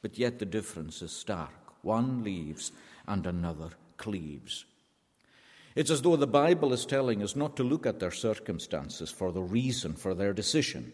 but 0.00 0.18
yet 0.18 0.38
the 0.38 0.46
difference 0.46 1.02
is 1.02 1.12
stark. 1.12 1.61
One 1.82 2.24
leaves 2.24 2.72
and 3.06 3.26
another 3.26 3.70
cleaves. 3.96 4.64
It's 5.74 5.90
as 5.90 6.02
though 6.02 6.16
the 6.16 6.26
Bible 6.26 6.72
is 6.72 6.84
telling 6.84 7.22
us 7.22 7.34
not 7.34 7.56
to 7.56 7.62
look 7.62 7.86
at 7.86 7.98
their 7.98 8.10
circumstances 8.10 9.10
for 9.10 9.32
the 9.32 9.42
reason 9.42 9.94
for 9.94 10.14
their 10.14 10.32
decision, 10.32 10.92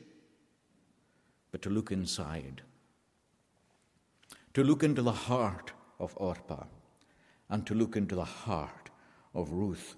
but 1.50 1.62
to 1.62 1.70
look 1.70 1.90
inside, 1.90 2.62
to 4.54 4.62
look 4.62 4.82
into 4.82 5.02
the 5.02 5.12
heart 5.12 5.72
of 5.98 6.14
Orpah, 6.16 6.64
and 7.50 7.66
to 7.66 7.74
look 7.74 7.96
into 7.96 8.14
the 8.14 8.24
heart 8.24 8.90
of 9.34 9.50
Ruth. 9.50 9.96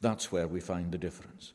That's 0.00 0.32
where 0.32 0.48
we 0.48 0.60
find 0.60 0.90
the 0.90 0.98
difference. 0.98 1.52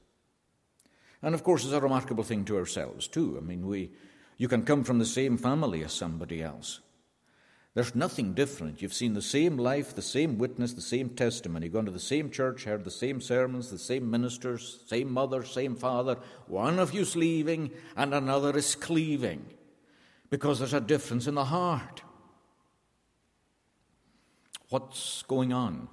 And 1.21 1.33
of 1.33 1.43
course, 1.43 1.63
it's 1.63 1.73
a 1.73 1.81
remarkable 1.81 2.23
thing 2.23 2.45
to 2.45 2.57
ourselves, 2.57 3.07
too. 3.07 3.35
I 3.37 3.43
mean, 3.43 3.65
we, 3.65 3.91
you 4.37 4.47
can 4.47 4.63
come 4.63 4.83
from 4.83 4.99
the 4.99 5.05
same 5.05 5.37
family 5.37 5.83
as 5.83 5.93
somebody 5.93 6.43
else. 6.43 6.81
There's 7.75 7.93
nothing 7.93 8.33
different. 8.33 8.81
You've 8.81 8.93
seen 8.93 9.13
the 9.13 9.21
same 9.21 9.57
life, 9.57 9.93
the 9.93 10.01
same 10.01 10.37
witness, 10.37 10.73
the 10.73 10.81
same 10.81 11.09
testimony, 11.09 11.67
gone 11.67 11.83
to 11.85 11.91
the 11.91 11.99
same 11.99 12.31
church, 12.31 12.63
heard 12.63 12.85
the 12.85 12.89
same 12.89 13.19
sermons, 13.19 13.69
the 13.69 13.77
same 13.77 14.09
ministers, 14.09 14.79
same 14.87 15.11
mother, 15.11 15.43
same 15.43 15.75
father. 15.75 16.17
One 16.47 16.79
of 16.79 16.93
you's 16.93 17.17
leaving 17.17 17.71
and 17.97 18.13
another 18.13 18.57
is 18.57 18.75
cleaving 18.75 19.45
because 20.29 20.59
there's 20.59 20.73
a 20.73 20.79
difference 20.79 21.27
in 21.27 21.35
the 21.35 21.43
heart. 21.43 22.01
What's 24.69 25.23
going 25.23 25.51
on? 25.51 25.89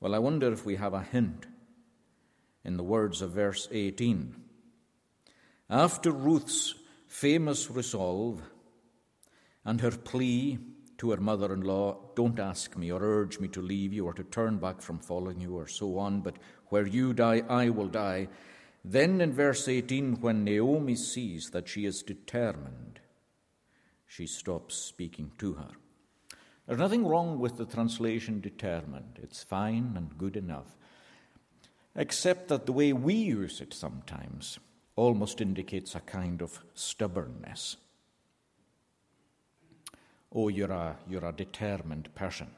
Well, 0.00 0.14
I 0.14 0.18
wonder 0.18 0.52
if 0.52 0.66
we 0.66 0.76
have 0.76 0.92
a 0.92 1.02
hint 1.02 1.46
in 2.62 2.76
the 2.76 2.84
words 2.84 3.22
of 3.22 3.30
verse 3.30 3.68
18. 3.72 4.36
After 5.70 6.10
Ruth's 6.10 6.74
famous 7.08 7.70
resolve, 7.70 8.42
and 9.66 9.80
her 9.80 9.90
plea 9.90 10.58
to 10.96 11.10
her 11.10 11.16
mother 11.18 11.52
in 11.52 11.60
law, 11.60 11.98
Don't 12.14 12.38
ask 12.38 12.76
me 12.76 12.90
or 12.90 13.02
urge 13.02 13.38
me 13.40 13.48
to 13.48 13.60
leave 13.60 13.92
you 13.92 14.06
or 14.06 14.14
to 14.14 14.24
turn 14.24 14.58
back 14.58 14.80
from 14.80 14.98
following 14.98 15.40
you 15.40 15.56
or 15.56 15.66
so 15.66 15.98
on, 15.98 16.20
but 16.20 16.36
where 16.68 16.86
you 16.86 17.12
die, 17.12 17.42
I 17.48 17.68
will 17.68 17.88
die. 17.88 18.28
Then 18.84 19.20
in 19.20 19.32
verse 19.32 19.68
18, 19.68 20.20
when 20.20 20.44
Naomi 20.44 20.94
sees 20.94 21.50
that 21.50 21.68
she 21.68 21.84
is 21.84 22.02
determined, 22.02 23.00
she 24.06 24.26
stops 24.26 24.76
speaking 24.76 25.32
to 25.38 25.54
her. 25.54 25.70
There's 26.66 26.78
nothing 26.78 27.06
wrong 27.06 27.38
with 27.38 27.58
the 27.58 27.66
translation 27.66 28.40
determined, 28.40 29.18
it's 29.22 29.42
fine 29.42 29.94
and 29.96 30.16
good 30.16 30.36
enough, 30.36 30.76
except 31.96 32.48
that 32.48 32.66
the 32.66 32.72
way 32.72 32.92
we 32.92 33.14
use 33.14 33.60
it 33.60 33.74
sometimes 33.74 34.58
almost 34.94 35.40
indicates 35.40 35.94
a 35.94 36.00
kind 36.00 36.40
of 36.40 36.60
stubbornness 36.74 37.76
oh, 40.36 40.48
you're 40.48 40.70
a, 40.70 40.96
you're 41.08 41.24
a 41.24 41.32
determined 41.32 42.14
person. 42.14 42.50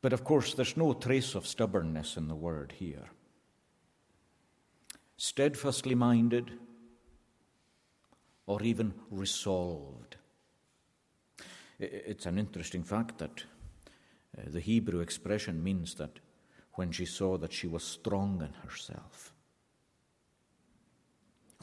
But 0.00 0.12
of 0.12 0.24
course, 0.24 0.54
there's 0.54 0.76
no 0.76 0.94
trace 0.94 1.34
of 1.34 1.46
stubbornness 1.46 2.16
in 2.16 2.28
the 2.28 2.34
word 2.36 2.72
here. 2.78 3.10
Steadfastly 5.16 5.96
minded, 5.96 6.52
or 8.46 8.62
even 8.62 8.94
resolved. 9.10 10.16
It's 11.78 12.26
an 12.26 12.38
interesting 12.38 12.84
fact 12.84 13.18
that 13.18 13.44
uh, 14.38 14.42
the 14.46 14.60
Hebrew 14.60 15.00
expression 15.00 15.62
means 15.62 15.94
that 15.96 16.20
when 16.74 16.92
she 16.92 17.04
saw 17.04 17.36
that 17.38 17.52
she 17.52 17.66
was 17.66 17.82
strong 17.82 18.40
in 18.40 18.52
herself, 18.62 19.34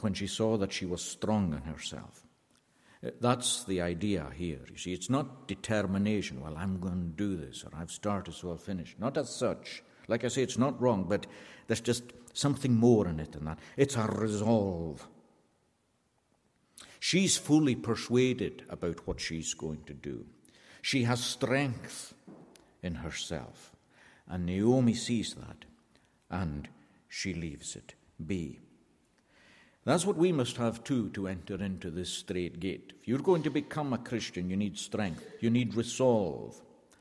when 0.00 0.14
she 0.14 0.26
saw 0.26 0.56
that 0.58 0.72
she 0.72 0.86
was 0.86 1.02
strong 1.02 1.54
in 1.54 1.62
herself. 1.62 2.27
That's 3.20 3.64
the 3.64 3.80
idea 3.80 4.26
here. 4.34 4.60
You 4.70 4.76
see, 4.76 4.92
it's 4.92 5.08
not 5.08 5.46
determination, 5.46 6.40
well, 6.40 6.56
I'm 6.56 6.80
going 6.80 7.14
to 7.16 7.16
do 7.16 7.36
this, 7.36 7.64
or 7.64 7.70
I've 7.78 7.92
started, 7.92 8.34
so 8.34 8.50
I'll 8.50 8.56
finish. 8.56 8.96
Not 8.98 9.16
as 9.16 9.30
such. 9.30 9.82
Like 10.08 10.24
I 10.24 10.28
say, 10.28 10.42
it's 10.42 10.58
not 10.58 10.80
wrong, 10.80 11.06
but 11.08 11.26
there's 11.66 11.80
just 11.80 12.02
something 12.32 12.74
more 12.74 13.06
in 13.06 13.20
it 13.20 13.32
than 13.32 13.44
that. 13.44 13.58
It's 13.76 13.96
a 13.96 14.06
resolve. 14.06 15.06
She's 16.98 17.36
fully 17.36 17.76
persuaded 17.76 18.64
about 18.68 19.06
what 19.06 19.20
she's 19.20 19.54
going 19.54 19.84
to 19.86 19.94
do. 19.94 20.26
She 20.82 21.04
has 21.04 21.22
strength 21.22 22.14
in 22.82 22.96
herself. 22.96 23.72
And 24.26 24.44
Naomi 24.44 24.94
sees 24.94 25.34
that, 25.34 25.64
and 26.30 26.68
she 27.08 27.32
leaves 27.32 27.76
it 27.76 27.94
be. 28.24 28.58
That's 29.88 30.04
what 30.04 30.18
we 30.18 30.32
must 30.32 30.58
have 30.58 30.84
too 30.84 31.08
to 31.14 31.28
enter 31.28 31.54
into 31.54 31.90
this 31.90 32.10
strait 32.10 32.60
gate. 32.60 32.92
If 33.00 33.08
you're 33.08 33.20
going 33.20 33.42
to 33.44 33.50
become 33.50 33.94
a 33.94 33.98
Christian, 33.98 34.50
you 34.50 34.56
need 34.58 34.76
strength, 34.76 35.24
you 35.40 35.48
need 35.48 35.74
resolve, 35.74 36.60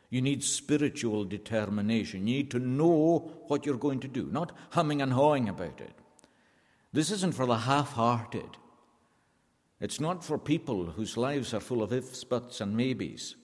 you 0.10 0.22
need 0.22 0.42
spiritual 0.42 1.26
determination. 1.26 2.26
You 2.26 2.36
need 2.36 2.52
to 2.52 2.60
know 2.60 3.30
what 3.48 3.66
you're 3.66 3.76
going 3.76 4.00
to 4.00 4.08
do, 4.08 4.30
not 4.32 4.54
humming 4.70 5.02
and 5.02 5.12
hawing 5.12 5.50
about 5.50 5.82
it. 5.82 5.92
This 6.94 7.12
isn't 7.12 7.36
for 7.36 7.46
the 7.46 7.58
half 7.58 7.92
hearted. 7.92 8.56
It's 9.82 10.00
not 10.00 10.24
for 10.24 10.38
people 10.38 10.86
whose 10.86 11.18
lives 11.18 11.54
are 11.54 11.60
full 11.60 11.84
of 11.84 11.92
ifs, 11.92 12.24
buts, 12.24 12.62
and 12.62 12.78
maybes. 12.78 13.36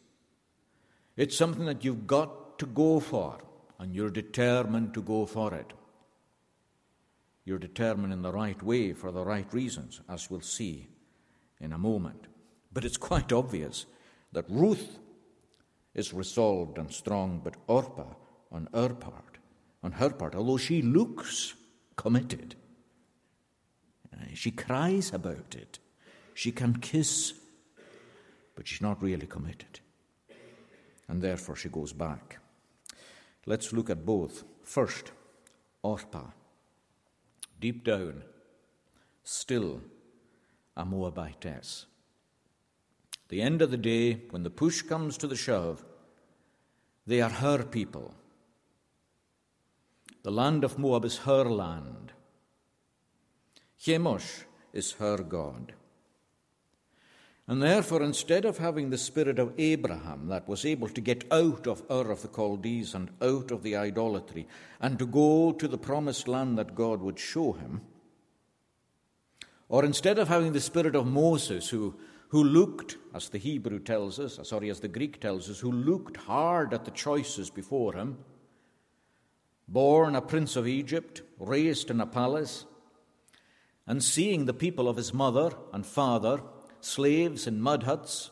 It's 1.18 1.36
something 1.36 1.66
that 1.66 1.84
you've 1.84 2.08
got 2.08 2.60
to 2.60 2.66
go 2.66 3.02
for, 3.02 3.40
and 3.78 3.94
you're 3.94 4.10
determined 4.10 4.94
to 4.94 5.02
go 5.02 5.26
for 5.26 5.54
it. 5.54 5.74
You're 7.46 7.60
determined 7.60 8.14
in 8.14 8.22
the 8.22 8.32
right 8.32 8.62
way 8.64 8.94
for 8.94 9.12
the 9.12 9.26
right 9.26 9.52
reasons, 9.54 10.02
as 10.08 10.30
we'll 10.30 10.42
see 10.42 10.88
in 11.60 11.74
a 11.74 11.78
moment. 11.78 12.28
But 12.72 12.86
it's 12.86 12.98
quite 12.98 13.32
obvious 13.32 13.86
that 14.32 14.50
Ruth 14.50 15.00
is 15.94 16.14
resolved 16.14 16.78
and 16.78 16.92
strong, 16.92 17.42
but 17.44 17.56
Orpah, 17.68 18.14
on 18.52 18.68
her 18.74 18.90
part, 18.90 19.38
on 19.84 19.92
her 19.94 20.10
part, 20.10 20.36
although 20.36 20.58
she 20.58 20.82
looks 20.82 21.54
committed, 21.96 22.56
uh, 24.14 24.26
she 24.34 24.52
cries 24.52 25.14
about 25.14 25.56
it. 25.56 25.80
She 26.34 26.52
can 26.52 26.78
kiss, 26.78 27.34
but 28.56 28.68
she's 28.68 28.82
not 28.82 29.04
really 29.04 29.28
committed. 29.28 29.82
And 31.08 31.22
therefore 31.22 31.56
she 31.56 31.70
goes 31.70 31.94
back. 31.94 32.40
Let's 33.46 33.74
look 33.74 33.90
at 33.90 34.06
both. 34.06 34.46
First, 34.64 35.12
Orpah 35.84 36.32
deep 37.64 37.86
down, 37.86 38.22
still 39.24 39.80
a 40.76 40.84
Moabitess. 40.84 41.86
The 43.30 43.42
end 43.42 43.62
of 43.62 43.72
the 43.72 43.78
day, 43.78 44.16
when 44.32 44.44
the 44.44 44.50
push 44.50 44.82
comes 44.82 45.18
to 45.20 45.28
the 45.28 45.38
shove, 45.38 45.86
they 47.08 47.22
are 47.22 47.30
her 47.30 47.64
people. 47.64 48.14
The 50.24 50.32
land 50.32 50.66
of 50.66 50.78
Moab 50.78 51.06
is 51.06 51.20
her 51.20 51.46
land. 51.46 52.12
Chemosh 53.80 54.44
is 54.74 54.92
her 55.04 55.20
God. 55.20 55.72
And 57.46 57.62
therefore, 57.62 58.02
instead 58.02 58.46
of 58.46 58.58
having 58.58 58.90
the 58.90 58.98
spirit 58.98 59.38
of 59.38 59.54
Abraham 59.58 60.28
that 60.28 60.48
was 60.48 60.64
able 60.64 60.88
to 60.88 61.02
get 61.02 61.26
out 61.30 61.68
of 61.68 61.84
Ur 61.92 62.10
of 62.10 62.22
the 62.22 62.30
Chaldees 62.30 62.94
and 62.94 63.10
out 63.22 63.52
of 63.52 63.64
the 63.64 63.76
idolatry 63.76 64.48
and 64.80 64.98
to 64.98 65.06
go 65.06 65.52
to 65.52 65.68
the 65.68 65.78
promised 65.78 66.30
land 66.30 66.58
that 66.58 66.74
God 66.74 67.02
would 67.02 67.20
show 67.20 67.52
him, 67.52 67.82
or 69.68 69.84
instead 69.84 70.20
of 70.20 70.30
having 70.30 70.54
the 70.54 70.62
spirit 70.62 70.96
of 70.96 71.06
Moses 71.06 71.68
who, 71.70 71.96
who 72.30 72.44
looked, 72.44 72.98
as 73.14 73.28
the 73.28 73.40
Hebrew 73.40 73.80
tells 73.80 74.20
us, 74.20 74.40
uh, 74.40 74.44
sorry, 74.44 74.70
as 74.70 74.80
the 74.80 74.88
Greek 74.88 75.20
tells 75.20 75.50
us, 75.50 75.60
who 75.60 75.72
looked 75.72 76.16
hard 76.16 76.74
at 76.74 76.86
the 76.86 76.92
choices 76.92 77.50
before 77.50 77.94
him, 77.94 78.20
born 79.68 80.16
a 80.16 80.22
prince 80.22 80.56
of 80.56 80.68
Egypt, 80.68 81.24
raised 81.40 81.90
in 81.90 82.00
a 82.00 82.06
palace, 82.06 82.66
and 83.86 84.02
seeing 84.02 84.46
the 84.46 84.54
people 84.54 84.88
of 84.88 84.96
his 84.96 85.14
mother 85.14 85.52
and 85.74 85.86
father 85.86 86.42
slaves 86.86 87.48
in 87.48 87.62
mud 87.62 87.84
huts, 87.84 88.32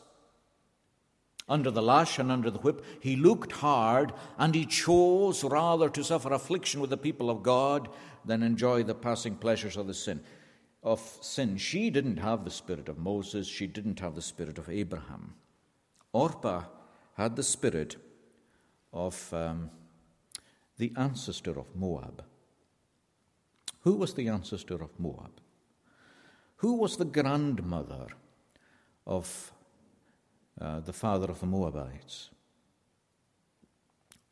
under 1.48 1.70
the 1.70 1.82
lash 1.82 2.18
and 2.18 2.30
under 2.30 2.50
the 2.50 2.60
whip. 2.60 2.84
He 3.00 3.16
looked 3.16 3.52
hard 3.52 4.12
and 4.38 4.54
he 4.54 4.64
chose 4.64 5.44
rather 5.44 5.88
to 5.90 6.04
suffer 6.04 6.32
affliction 6.32 6.80
with 6.80 6.90
the 6.90 6.96
people 6.96 7.28
of 7.28 7.42
God 7.42 7.88
than 8.24 8.42
enjoy 8.42 8.82
the 8.82 8.94
passing 8.94 9.36
pleasures 9.36 9.76
of 9.76 9.86
the 9.86 9.94
sin. 9.94 10.22
Of 10.82 11.00
sin. 11.20 11.56
She 11.58 11.90
didn't 11.90 12.18
have 12.18 12.44
the 12.44 12.50
spirit 12.50 12.88
of 12.88 12.98
Moses, 12.98 13.46
she 13.46 13.66
didn't 13.66 14.00
have 14.00 14.14
the 14.14 14.22
spirit 14.22 14.58
of 14.58 14.68
Abraham. 14.68 15.34
Orpah 16.12 16.64
had 17.14 17.36
the 17.36 17.42
spirit 17.42 17.96
of 18.92 19.32
um, 19.32 19.70
the 20.78 20.92
ancestor 20.96 21.58
of 21.58 21.74
Moab. 21.74 22.24
Who 23.80 23.96
was 23.96 24.14
the 24.14 24.28
ancestor 24.28 24.82
of 24.82 24.98
Moab? 24.98 25.40
Who 26.56 26.74
was 26.74 26.96
the 26.96 27.04
grandmother 27.04 28.06
of 29.06 29.52
uh, 30.60 30.80
the 30.80 30.92
father 30.92 31.26
of 31.30 31.40
the 31.40 31.46
Moabites. 31.46 32.30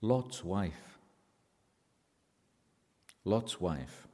Lot's 0.00 0.44
wife. 0.44 0.98
Lot's 3.24 3.60
wife. 3.60 4.06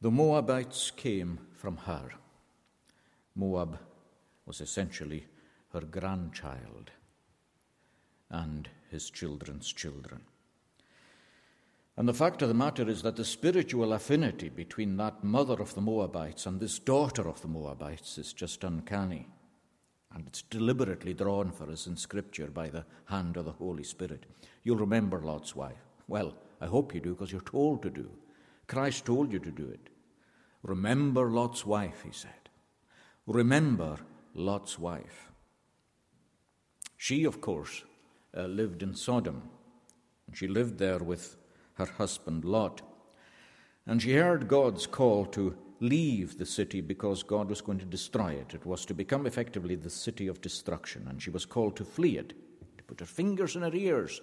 The 0.00 0.10
Moabites 0.10 0.90
came 0.90 1.38
from 1.54 1.76
her. 1.78 2.10
Moab 3.34 3.78
was 4.46 4.60
essentially 4.60 5.26
her 5.72 5.80
grandchild 5.80 6.90
and 8.30 8.68
his 8.90 9.10
children's 9.10 9.72
children. 9.72 10.22
And 11.96 12.08
the 12.08 12.14
fact 12.14 12.40
of 12.40 12.48
the 12.48 12.54
matter 12.54 12.88
is 12.88 13.02
that 13.02 13.16
the 13.16 13.24
spiritual 13.24 13.92
affinity 13.92 14.48
between 14.48 14.96
that 14.96 15.22
mother 15.22 15.60
of 15.60 15.74
the 15.74 15.82
Moabites 15.82 16.46
and 16.46 16.58
this 16.58 16.78
daughter 16.78 17.28
of 17.28 17.42
the 17.42 17.48
Moabites 17.48 18.16
is 18.16 18.32
just 18.32 18.64
uncanny. 18.64 19.28
And 20.14 20.26
it's 20.26 20.42
deliberately 20.42 21.14
drawn 21.14 21.52
for 21.52 21.70
us 21.70 21.86
in 21.86 21.96
Scripture 21.96 22.48
by 22.48 22.68
the 22.68 22.84
hand 23.06 23.36
of 23.36 23.44
the 23.44 23.52
Holy 23.52 23.84
Spirit. 23.84 24.24
You'll 24.62 24.78
remember 24.78 25.20
Lot's 25.20 25.54
wife. 25.54 25.84
Well, 26.08 26.34
I 26.60 26.66
hope 26.66 26.94
you 26.94 27.00
do 27.00 27.14
because 27.14 27.32
you're 27.32 27.40
told 27.42 27.82
to 27.82 27.90
do. 27.90 28.10
Christ 28.66 29.04
told 29.04 29.32
you 29.32 29.38
to 29.40 29.50
do 29.50 29.68
it. 29.68 29.88
Remember 30.62 31.30
Lot's 31.30 31.66
wife, 31.66 32.02
he 32.04 32.12
said. 32.12 32.30
Remember 33.26 33.96
Lot's 34.34 34.78
wife. 34.78 35.30
She, 36.96 37.24
of 37.24 37.40
course, 37.40 37.82
uh, 38.36 38.42
lived 38.42 38.82
in 38.82 38.94
Sodom. 38.94 39.50
She 40.32 40.46
lived 40.46 40.78
there 40.78 40.98
with 40.98 41.36
her 41.74 41.86
husband 41.86 42.44
Lot. 42.44 42.82
And 43.86 44.00
she 44.00 44.14
heard 44.14 44.48
God's 44.48 44.86
call 44.86 45.26
to 45.26 45.56
leave 45.80 46.38
the 46.38 46.46
city 46.46 46.80
because 46.80 47.24
God 47.24 47.48
was 47.48 47.60
going 47.60 47.78
to 47.80 47.84
destroy 47.84 48.32
it. 48.32 48.54
It 48.54 48.64
was 48.64 48.86
to 48.86 48.94
become 48.94 49.26
effectively 49.26 49.74
the 49.74 49.90
city 49.90 50.28
of 50.28 50.40
destruction, 50.40 51.06
and 51.08 51.20
she 51.20 51.30
was 51.30 51.44
called 51.44 51.76
to 51.76 51.84
flee 51.84 52.18
it, 52.18 52.34
to 52.78 52.84
put 52.84 53.00
her 53.00 53.06
fingers 53.06 53.56
in 53.56 53.62
her 53.62 53.74
ears, 53.74 54.20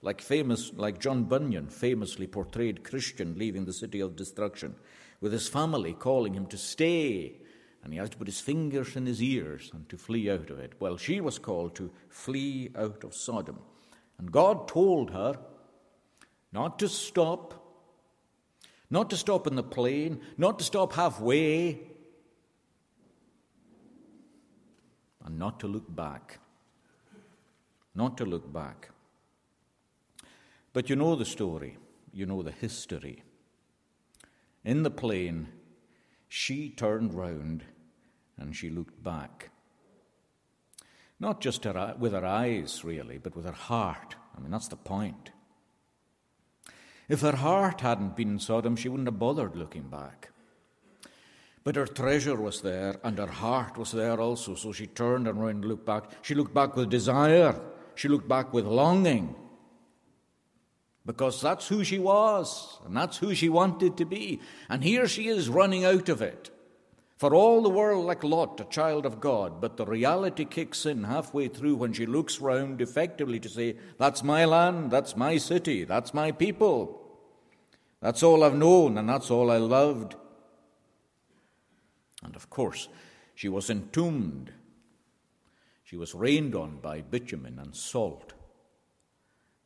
like 0.00 0.22
famous, 0.22 0.72
like 0.74 1.00
John 1.00 1.24
Bunyan 1.24 1.68
famously 1.68 2.26
portrayed 2.26 2.84
Christian 2.84 3.38
leaving 3.38 3.66
the 3.66 3.72
city 3.72 4.00
of 4.00 4.16
destruction, 4.16 4.74
with 5.20 5.32
his 5.32 5.48
family 5.48 5.92
calling 5.92 6.32
him 6.32 6.46
to 6.46 6.56
stay, 6.56 7.34
and 7.82 7.92
he 7.92 7.98
has 7.98 8.08
to 8.10 8.16
put 8.16 8.26
his 8.26 8.40
fingers 8.40 8.96
in 8.96 9.04
his 9.04 9.22
ears 9.22 9.70
and 9.74 9.86
to 9.90 9.98
flee 9.98 10.30
out 10.30 10.48
of 10.48 10.58
it. 10.58 10.72
Well, 10.80 10.96
she 10.96 11.20
was 11.20 11.38
called 11.38 11.74
to 11.76 11.90
flee 12.08 12.70
out 12.76 13.04
of 13.04 13.14
Sodom, 13.14 13.58
and 14.18 14.32
God 14.32 14.68
told 14.68 15.10
her 15.10 15.38
not 16.54 16.78
to 16.78 16.88
stop 16.88 17.60
not 18.90 19.10
to 19.10 19.16
stop 19.16 19.48
in 19.48 19.56
the 19.56 19.62
plain, 19.62 20.20
not 20.38 20.58
to 20.60 20.64
stop 20.64 20.92
halfway, 20.92 21.80
and 25.24 25.36
not 25.36 25.58
to 25.60 25.66
look 25.66 25.92
back. 25.96 26.38
Not 27.94 28.16
to 28.18 28.24
look 28.24 28.52
back. 28.52 28.90
But 30.72 30.88
you 30.88 30.96
know 30.96 31.16
the 31.16 31.24
story, 31.24 31.76
you 32.12 32.26
know 32.26 32.42
the 32.42 32.52
history. 32.52 33.24
In 34.64 34.84
the 34.84 34.90
plain, 34.90 35.48
she 36.28 36.68
turned 36.68 37.14
round 37.14 37.64
and 38.36 38.54
she 38.54 38.70
looked 38.70 39.02
back. 39.02 39.50
Not 41.18 41.40
just 41.40 41.64
her, 41.64 41.96
with 41.98 42.12
her 42.12 42.24
eyes, 42.24 42.84
really, 42.84 43.18
but 43.18 43.34
with 43.34 43.46
her 43.46 43.52
heart. 43.52 44.14
I 44.36 44.40
mean, 44.40 44.50
that's 44.50 44.68
the 44.68 44.76
point. 44.76 45.30
If 47.08 47.20
her 47.20 47.36
heart 47.36 47.82
hadn't 47.82 48.16
been 48.16 48.30
in 48.30 48.38
Sodom, 48.38 48.76
she 48.76 48.88
wouldn't 48.88 49.08
have 49.08 49.18
bothered 49.18 49.56
looking 49.56 49.88
back. 49.88 50.30
But 51.62 51.76
her 51.76 51.86
treasure 51.86 52.40
was 52.40 52.60
there, 52.60 52.98
and 53.02 53.18
her 53.18 53.26
heart 53.26 53.78
was 53.78 53.92
there 53.92 54.20
also, 54.20 54.54
so 54.54 54.72
she 54.72 54.86
turned 54.86 55.26
around 55.26 55.48
and 55.48 55.64
looked 55.64 55.86
back. 55.86 56.04
She 56.22 56.34
looked 56.34 56.54
back 56.54 56.76
with 56.76 56.90
desire, 56.90 57.58
she 57.94 58.08
looked 58.08 58.28
back 58.28 58.52
with 58.52 58.66
longing. 58.66 59.34
Because 61.06 61.40
that's 61.40 61.68
who 61.68 61.84
she 61.84 61.98
was, 61.98 62.78
and 62.86 62.96
that's 62.96 63.18
who 63.18 63.34
she 63.34 63.48
wanted 63.50 63.96
to 63.98 64.06
be. 64.06 64.40
And 64.70 64.82
here 64.82 65.06
she 65.06 65.28
is 65.28 65.48
running 65.50 65.84
out 65.84 66.08
of 66.08 66.22
it. 66.22 66.50
For 67.24 67.34
all 67.34 67.62
the 67.62 67.70
world 67.70 68.04
like 68.04 68.22
Lot, 68.22 68.60
a 68.60 68.64
child 68.64 69.06
of 69.06 69.18
God, 69.18 69.58
but 69.58 69.78
the 69.78 69.86
reality 69.86 70.44
kicks 70.44 70.84
in 70.84 71.04
halfway 71.04 71.48
through 71.48 71.76
when 71.76 71.94
she 71.94 72.04
looks 72.04 72.38
round 72.38 72.82
effectively 72.82 73.40
to 73.40 73.48
say, 73.48 73.76
That's 73.96 74.22
my 74.22 74.44
land, 74.44 74.90
that's 74.90 75.16
my 75.16 75.38
city, 75.38 75.84
that's 75.84 76.12
my 76.12 76.32
people. 76.32 77.00
That's 78.02 78.22
all 78.22 78.44
I've 78.44 78.58
known, 78.58 78.98
and 78.98 79.08
that's 79.08 79.30
all 79.30 79.50
I 79.50 79.56
loved. 79.56 80.16
And 82.22 82.36
of 82.36 82.50
course, 82.50 82.88
she 83.34 83.48
was 83.48 83.70
entombed. 83.70 84.52
She 85.82 85.96
was 85.96 86.14
rained 86.14 86.54
on 86.54 86.76
by 86.76 87.00
bitumen 87.00 87.58
and 87.58 87.74
salt, 87.74 88.34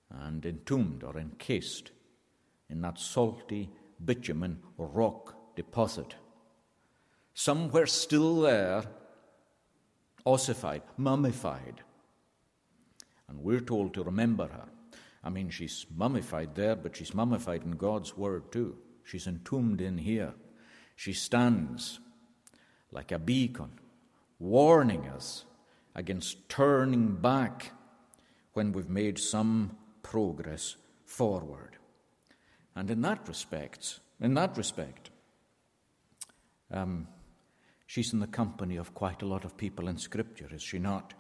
and 0.08 0.46
entombed 0.46 1.02
or 1.02 1.18
encased 1.18 1.90
in 2.70 2.82
that 2.82 3.00
salty 3.00 3.68
bitumen 4.04 4.60
rock 4.76 5.34
deposit 5.56 6.14
somewhere 7.38 7.86
still 7.86 8.40
there, 8.40 8.82
ossified, 10.24 10.82
mummified. 10.96 11.82
And 13.28 13.44
we're 13.44 13.60
told 13.60 13.94
to 13.94 14.02
remember 14.02 14.48
her. 14.48 14.68
I 15.22 15.30
mean, 15.30 15.48
she's 15.48 15.86
mummified 15.94 16.56
there, 16.56 16.74
but 16.74 16.96
she's 16.96 17.14
mummified 17.14 17.62
in 17.62 17.72
God's 17.72 18.16
word 18.16 18.50
too. 18.50 18.76
She's 19.04 19.28
entombed 19.28 19.80
in 19.80 19.98
here. 19.98 20.34
She 20.96 21.12
stands 21.12 22.00
like 22.90 23.12
a 23.12 23.20
beacon, 23.20 23.70
warning 24.40 25.06
us 25.06 25.44
against 25.94 26.48
turning 26.48 27.14
back 27.14 27.70
when 28.54 28.72
we've 28.72 28.90
made 28.90 29.16
some 29.16 29.76
progress 30.02 30.74
forward. 31.04 31.76
And 32.74 32.90
in 32.90 33.00
that 33.02 33.28
respect, 33.28 34.00
in 34.20 34.34
that 34.34 34.56
respect, 34.56 35.10
um, 36.72 37.06
She's 37.88 38.12
in 38.12 38.20
the 38.20 38.26
company 38.26 38.76
of 38.76 38.92
quite 38.92 39.22
a 39.22 39.26
lot 39.26 39.46
of 39.46 39.56
people 39.56 39.88
in 39.88 39.96
Scripture, 39.96 40.50
is 40.52 40.60
she 40.60 40.78
not? 40.78 41.14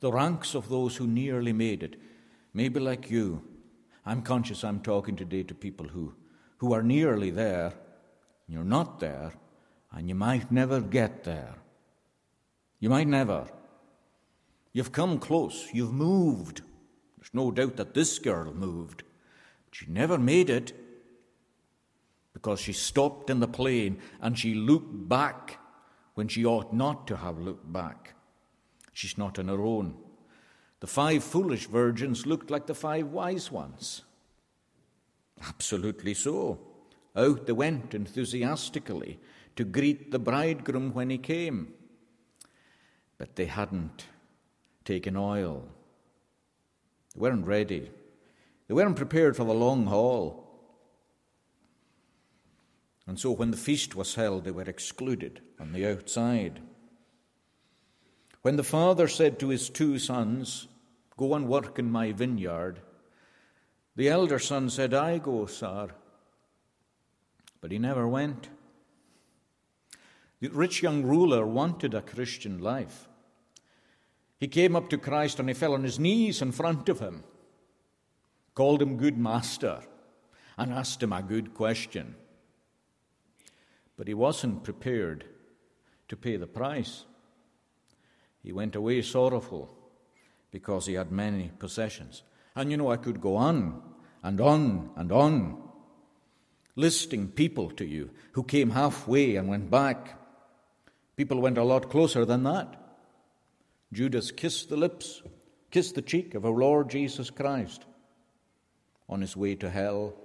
The 0.00 0.10
ranks 0.10 0.56
of 0.56 0.68
those 0.68 0.96
who 0.96 1.06
nearly 1.06 1.52
made 1.52 1.84
it, 1.84 1.94
maybe 2.52 2.80
like 2.80 3.12
you. 3.12 3.44
I'm 4.04 4.22
conscious 4.22 4.64
I'm 4.64 4.80
talking 4.80 5.14
today 5.14 5.44
to 5.44 5.54
people 5.54 5.86
who, 5.86 6.14
who 6.56 6.72
are 6.72 6.82
nearly 6.82 7.30
there. 7.30 7.74
You're 8.48 8.64
not 8.64 8.98
there, 8.98 9.34
and 9.92 10.08
you 10.08 10.16
might 10.16 10.50
never 10.50 10.80
get 10.80 11.22
there. 11.22 11.54
You 12.80 12.90
might 12.90 13.06
never. 13.06 13.46
You've 14.72 14.90
come 14.90 15.20
close, 15.20 15.68
you've 15.72 15.92
moved. 15.92 16.62
There's 17.18 17.32
no 17.32 17.52
doubt 17.52 17.76
that 17.76 17.94
this 17.94 18.18
girl 18.18 18.52
moved, 18.52 19.04
but 19.66 19.76
she 19.76 19.86
never 19.86 20.18
made 20.18 20.50
it 20.50 20.72
because 22.42 22.58
she 22.58 22.72
stopped 22.72 23.30
in 23.30 23.38
the 23.38 23.46
plain 23.46 24.00
and 24.20 24.36
she 24.36 24.52
looked 24.52 25.08
back 25.08 25.60
when 26.14 26.26
she 26.26 26.44
ought 26.44 26.72
not 26.72 27.06
to 27.06 27.16
have 27.16 27.38
looked 27.38 27.72
back. 27.72 28.14
She's 28.92 29.16
not 29.16 29.38
on 29.38 29.46
her 29.46 29.62
own. 29.62 29.96
The 30.80 30.88
five 30.88 31.22
foolish 31.22 31.66
virgins 31.66 32.26
looked 32.26 32.50
like 32.50 32.66
the 32.66 32.74
five 32.74 33.06
wise 33.06 33.52
ones. 33.52 34.02
Absolutely 35.46 36.14
so. 36.14 36.58
Out 37.14 37.46
they 37.46 37.52
went 37.52 37.94
enthusiastically 37.94 39.20
to 39.54 39.64
greet 39.64 40.10
the 40.10 40.18
bridegroom 40.18 40.92
when 40.92 41.10
he 41.10 41.18
came. 41.18 41.72
But 43.18 43.36
they 43.36 43.46
hadn't 43.46 44.06
taken 44.84 45.16
oil. 45.16 45.68
They 47.14 47.20
weren't 47.20 47.46
ready. 47.46 47.92
They 48.66 48.74
weren't 48.74 48.96
prepared 48.96 49.36
for 49.36 49.44
the 49.44 49.54
long 49.54 49.86
haul. 49.86 50.41
And 53.06 53.18
so 53.18 53.30
when 53.32 53.50
the 53.50 53.56
feast 53.56 53.94
was 53.94 54.14
held, 54.14 54.44
they 54.44 54.50
were 54.50 54.62
excluded 54.62 55.40
on 55.58 55.72
the 55.72 55.86
outside. 55.90 56.60
When 58.42 58.56
the 58.56 58.64
father 58.64 59.08
said 59.08 59.38
to 59.38 59.48
his 59.48 59.68
two 59.70 59.98
sons, 59.98 60.68
Go 61.16 61.34
and 61.34 61.48
work 61.48 61.78
in 61.78 61.90
my 61.90 62.12
vineyard, 62.12 62.80
the 63.94 64.08
elder 64.08 64.38
son 64.38 64.70
said, 64.70 64.94
I 64.94 65.18
go, 65.18 65.46
sir. 65.46 65.88
But 67.60 67.70
he 67.70 67.78
never 67.78 68.08
went. 68.08 68.48
The 70.40 70.48
rich 70.48 70.82
young 70.82 71.02
ruler 71.02 71.46
wanted 71.46 71.94
a 71.94 72.02
Christian 72.02 72.58
life. 72.58 73.08
He 74.38 74.48
came 74.48 74.74
up 74.74 74.88
to 74.90 74.98
Christ 74.98 75.38
and 75.38 75.48
he 75.48 75.54
fell 75.54 75.74
on 75.74 75.84
his 75.84 76.00
knees 76.00 76.42
in 76.42 76.50
front 76.50 76.88
of 76.88 76.98
him, 76.98 77.22
called 78.54 78.82
him 78.82 78.96
good 78.96 79.16
master, 79.16 79.80
and 80.58 80.72
asked 80.72 81.02
him 81.02 81.12
a 81.12 81.22
good 81.22 81.54
question. 81.54 82.16
But 84.02 84.08
he 84.08 84.14
wasn't 84.14 84.64
prepared 84.64 85.26
to 86.08 86.16
pay 86.16 86.36
the 86.36 86.48
price. 86.48 87.04
He 88.42 88.52
went 88.52 88.74
away 88.74 89.00
sorrowful 89.00 89.72
because 90.50 90.86
he 90.86 90.94
had 90.94 91.12
many 91.12 91.52
possessions. 91.60 92.24
And 92.56 92.72
you 92.72 92.78
know, 92.78 92.90
I 92.90 92.96
could 92.96 93.20
go 93.20 93.36
on 93.36 93.80
and 94.24 94.40
on 94.40 94.90
and 94.96 95.12
on, 95.12 95.62
listing 96.74 97.28
people 97.28 97.70
to 97.70 97.84
you 97.84 98.10
who 98.32 98.42
came 98.42 98.70
halfway 98.70 99.36
and 99.36 99.48
went 99.48 99.70
back. 99.70 100.18
People 101.14 101.38
went 101.38 101.56
a 101.56 101.62
lot 101.62 101.88
closer 101.88 102.24
than 102.24 102.42
that. 102.42 102.74
Judas 103.92 104.32
kissed 104.32 104.68
the 104.68 104.76
lips, 104.76 105.22
kissed 105.70 105.94
the 105.94 106.02
cheek 106.02 106.34
of 106.34 106.44
our 106.44 106.50
Lord 106.50 106.90
Jesus 106.90 107.30
Christ 107.30 107.84
on 109.08 109.20
his 109.20 109.36
way 109.36 109.54
to 109.54 109.70
hell 109.70 110.16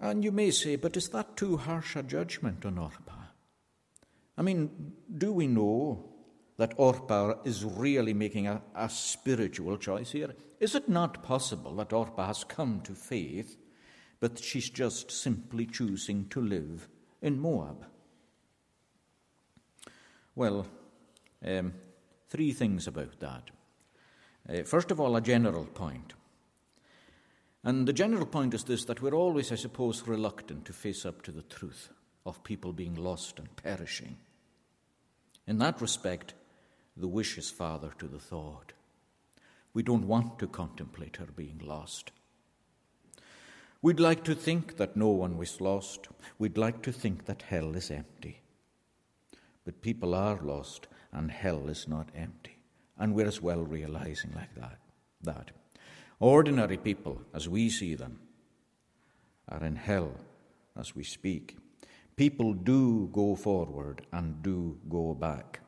And 0.00 0.24
you 0.24 0.32
may 0.32 0.50
say, 0.50 0.76
but 0.76 0.96
is 0.96 1.10
that 1.10 1.36
too 1.36 1.58
harsh 1.58 1.94
a 1.94 2.02
judgment 2.02 2.64
on 2.64 2.78
Orpah? 2.78 3.12
I 4.38 4.42
mean, 4.42 4.94
do 5.18 5.30
we 5.30 5.46
know 5.46 6.08
that 6.56 6.72
Orpah 6.78 7.34
is 7.44 7.64
really 7.64 8.14
making 8.14 8.46
a, 8.46 8.62
a 8.74 8.88
spiritual 8.88 9.76
choice 9.76 10.12
here? 10.12 10.34
Is 10.58 10.74
it 10.74 10.88
not 10.88 11.22
possible 11.22 11.74
that 11.76 11.92
Orpah 11.92 12.26
has 12.26 12.44
come 12.44 12.80
to 12.84 12.94
faith, 12.94 13.58
but 14.20 14.38
she's 14.38 14.70
just 14.70 15.10
simply 15.10 15.66
choosing 15.66 16.28
to 16.28 16.40
live 16.40 16.88
in 17.20 17.38
Moab? 17.38 17.84
Well, 20.34 20.66
um, 21.44 21.74
three 22.30 22.52
things 22.52 22.86
about 22.86 23.20
that. 23.20 23.50
Uh, 24.48 24.62
first 24.62 24.90
of 24.90 24.98
all, 24.98 25.16
a 25.16 25.20
general 25.20 25.66
point. 25.66 26.14
And 27.62 27.86
the 27.86 27.92
general 27.92 28.26
point 28.26 28.54
is 28.54 28.64
this 28.64 28.84
that 28.86 29.02
we're 29.02 29.14
always, 29.14 29.52
I 29.52 29.56
suppose, 29.56 30.06
reluctant 30.06 30.64
to 30.66 30.72
face 30.72 31.04
up 31.04 31.22
to 31.22 31.32
the 31.32 31.42
truth 31.42 31.90
of 32.24 32.42
people 32.42 32.72
being 32.72 32.94
lost 32.94 33.38
and 33.38 33.54
perishing. 33.56 34.16
In 35.46 35.58
that 35.58 35.80
respect, 35.80 36.34
the 36.96 37.08
wish 37.08 37.36
is 37.38 37.50
father 37.50 37.90
to 37.98 38.06
the 38.06 38.18
thought. 38.18 38.72
We 39.72 39.82
don't 39.82 40.06
want 40.06 40.38
to 40.38 40.46
contemplate 40.46 41.16
her 41.16 41.26
being 41.26 41.60
lost. 41.62 42.12
We'd 43.82 44.00
like 44.00 44.24
to 44.24 44.34
think 44.34 44.76
that 44.76 44.96
no 44.96 45.08
one 45.08 45.38
was 45.38 45.60
lost. 45.60 46.08
We'd 46.38 46.58
like 46.58 46.82
to 46.82 46.92
think 46.92 47.24
that 47.26 47.42
hell 47.42 47.74
is 47.76 47.90
empty. 47.90 48.40
But 49.64 49.80
people 49.80 50.14
are 50.14 50.38
lost, 50.42 50.86
and 51.12 51.30
hell 51.30 51.68
is 51.68 51.88
not 51.88 52.10
empty. 52.14 52.58
And 52.98 53.14
we're 53.14 53.26
as 53.26 53.40
well 53.40 53.64
realizing 53.64 54.32
like 54.34 54.54
that. 54.56 54.78
That 55.22 55.50
ordinary 56.20 56.76
people, 56.76 57.20
as 57.34 57.48
we 57.48 57.68
see 57.70 57.94
them, 57.94 58.20
are 59.48 59.64
in 59.64 59.74
hell 59.74 60.12
as 60.78 60.94
we 60.94 61.02
speak. 61.02 61.56
People 62.14 62.52
do 62.52 63.08
go 63.12 63.34
forward 63.34 64.06
and 64.12 64.42
do 64.42 64.78
go 64.88 65.14
back. 65.14 65.60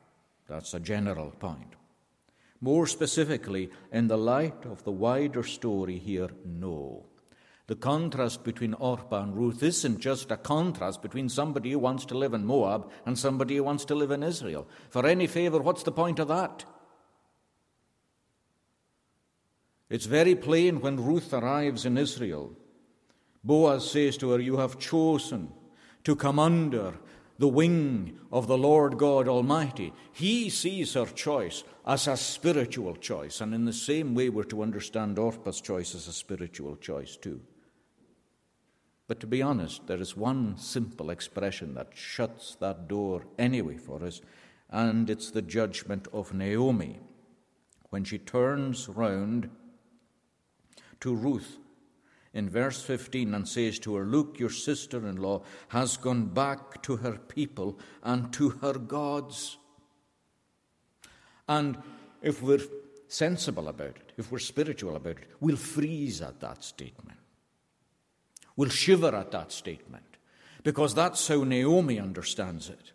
That's 0.47 0.73
a 0.73 0.79
general 0.79 1.31
point. 1.31 1.75
More 2.61 2.87
specifically, 2.87 3.71
in 3.91 4.07
the 4.07 4.17
light 4.17 4.65
of 4.65 4.83
the 4.83 4.91
wider 4.91 5.43
story 5.43 5.97
here, 5.97 6.29
no. 6.45 7.07
The 7.67 7.75
contrast 7.75 8.43
between 8.43 8.73
Orpah 8.73 9.23
and 9.23 9.35
Ruth 9.35 9.63
isn't 9.63 9.99
just 9.99 10.31
a 10.31 10.37
contrast 10.37 11.01
between 11.01 11.29
somebody 11.29 11.71
who 11.71 11.79
wants 11.79 12.05
to 12.05 12.17
live 12.17 12.33
in 12.33 12.45
Moab 12.45 12.89
and 13.05 13.17
somebody 13.17 13.55
who 13.55 13.63
wants 13.63 13.85
to 13.85 13.95
live 13.95 14.11
in 14.11 14.21
Israel. 14.21 14.67
For 14.89 15.05
any 15.05 15.27
favour, 15.27 15.59
what's 15.59 15.83
the 15.83 15.91
point 15.91 16.19
of 16.19 16.27
that? 16.27 16.65
It's 19.89 20.05
very 20.05 20.35
plain 20.35 20.81
when 20.81 21.03
Ruth 21.03 21.33
arrives 21.33 21.85
in 21.85 21.97
Israel. 21.97 22.55
Boaz 23.43 23.89
says 23.89 24.17
to 24.17 24.31
her, 24.31 24.39
You 24.39 24.57
have 24.57 24.79
chosen 24.79 25.51
to 26.03 26.15
come 26.15 26.39
under 26.39 26.95
the 27.37 27.47
wing 27.47 28.19
of 28.31 28.47
the 28.47 28.57
Lord 28.57 28.97
God 28.97 29.27
Almighty. 29.27 29.93
He 30.11 30.49
sees 30.49 30.93
her 30.93 31.05
choice 31.05 31.63
as 31.85 32.07
a 32.07 32.15
spiritual 32.15 32.95
choice, 32.95 33.41
and 33.41 33.53
in 33.53 33.65
the 33.65 33.73
same 33.73 34.15
way, 34.15 34.29
we're 34.29 34.43
to 34.45 34.63
understand 34.63 35.17
Orpah's 35.17 35.59
choice 35.59 35.95
as 35.95 36.07
a 36.07 36.13
spiritual 36.13 36.75
choice 36.77 37.17
too. 37.17 37.41
But 39.07 39.19
to 39.19 39.27
be 39.27 39.41
honest, 39.41 39.87
there 39.87 39.99
is 39.99 40.15
one 40.15 40.57
simple 40.57 41.09
expression 41.09 41.73
that 41.73 41.91
shuts 41.93 42.55
that 42.61 42.87
door 42.87 43.25
anyway 43.37 43.77
for 43.77 44.03
us, 44.03 44.21
and 44.69 45.09
it's 45.09 45.29
the 45.29 45.41
judgment 45.41 46.07
of 46.13 46.33
Naomi. 46.33 46.99
When 47.89 48.03
she 48.03 48.17
turns 48.17 48.87
round 48.87 49.49
to 51.03 51.13
Ruth 51.13 51.57
in 52.33 52.49
verse 52.49 52.81
15 52.81 53.33
and 53.33 53.45
says 53.47 53.77
to 53.79 53.95
her, 53.95 54.05
Look, 54.05 54.39
your 54.39 54.49
sister 54.49 55.05
in 55.05 55.17
law 55.17 55.41
has 55.67 55.97
gone 55.97 56.27
back 56.27 56.81
to 56.83 56.95
her 56.95 57.17
people 57.17 57.77
and 58.03 58.31
to 58.31 58.49
her 58.49 58.73
gods. 58.73 59.57
And 61.49 61.77
if 62.21 62.41
we're 62.41 62.61
sensible 63.09 63.67
about 63.67 63.97
it, 63.97 64.13
if 64.15 64.31
we're 64.31 64.39
spiritual 64.39 64.95
about 64.95 65.17
it, 65.17 65.27
we'll 65.41 65.57
freeze 65.57 66.21
at 66.21 66.39
that 66.39 66.63
statement. 66.63 67.19
We'll 68.55 68.69
shiver 68.69 69.13
at 69.13 69.31
that 69.31 69.51
statement 69.51 70.05
because 70.63 70.95
that's 70.95 71.27
how 71.27 71.43
Naomi 71.43 71.99
understands 71.99 72.69
it. 72.69 72.93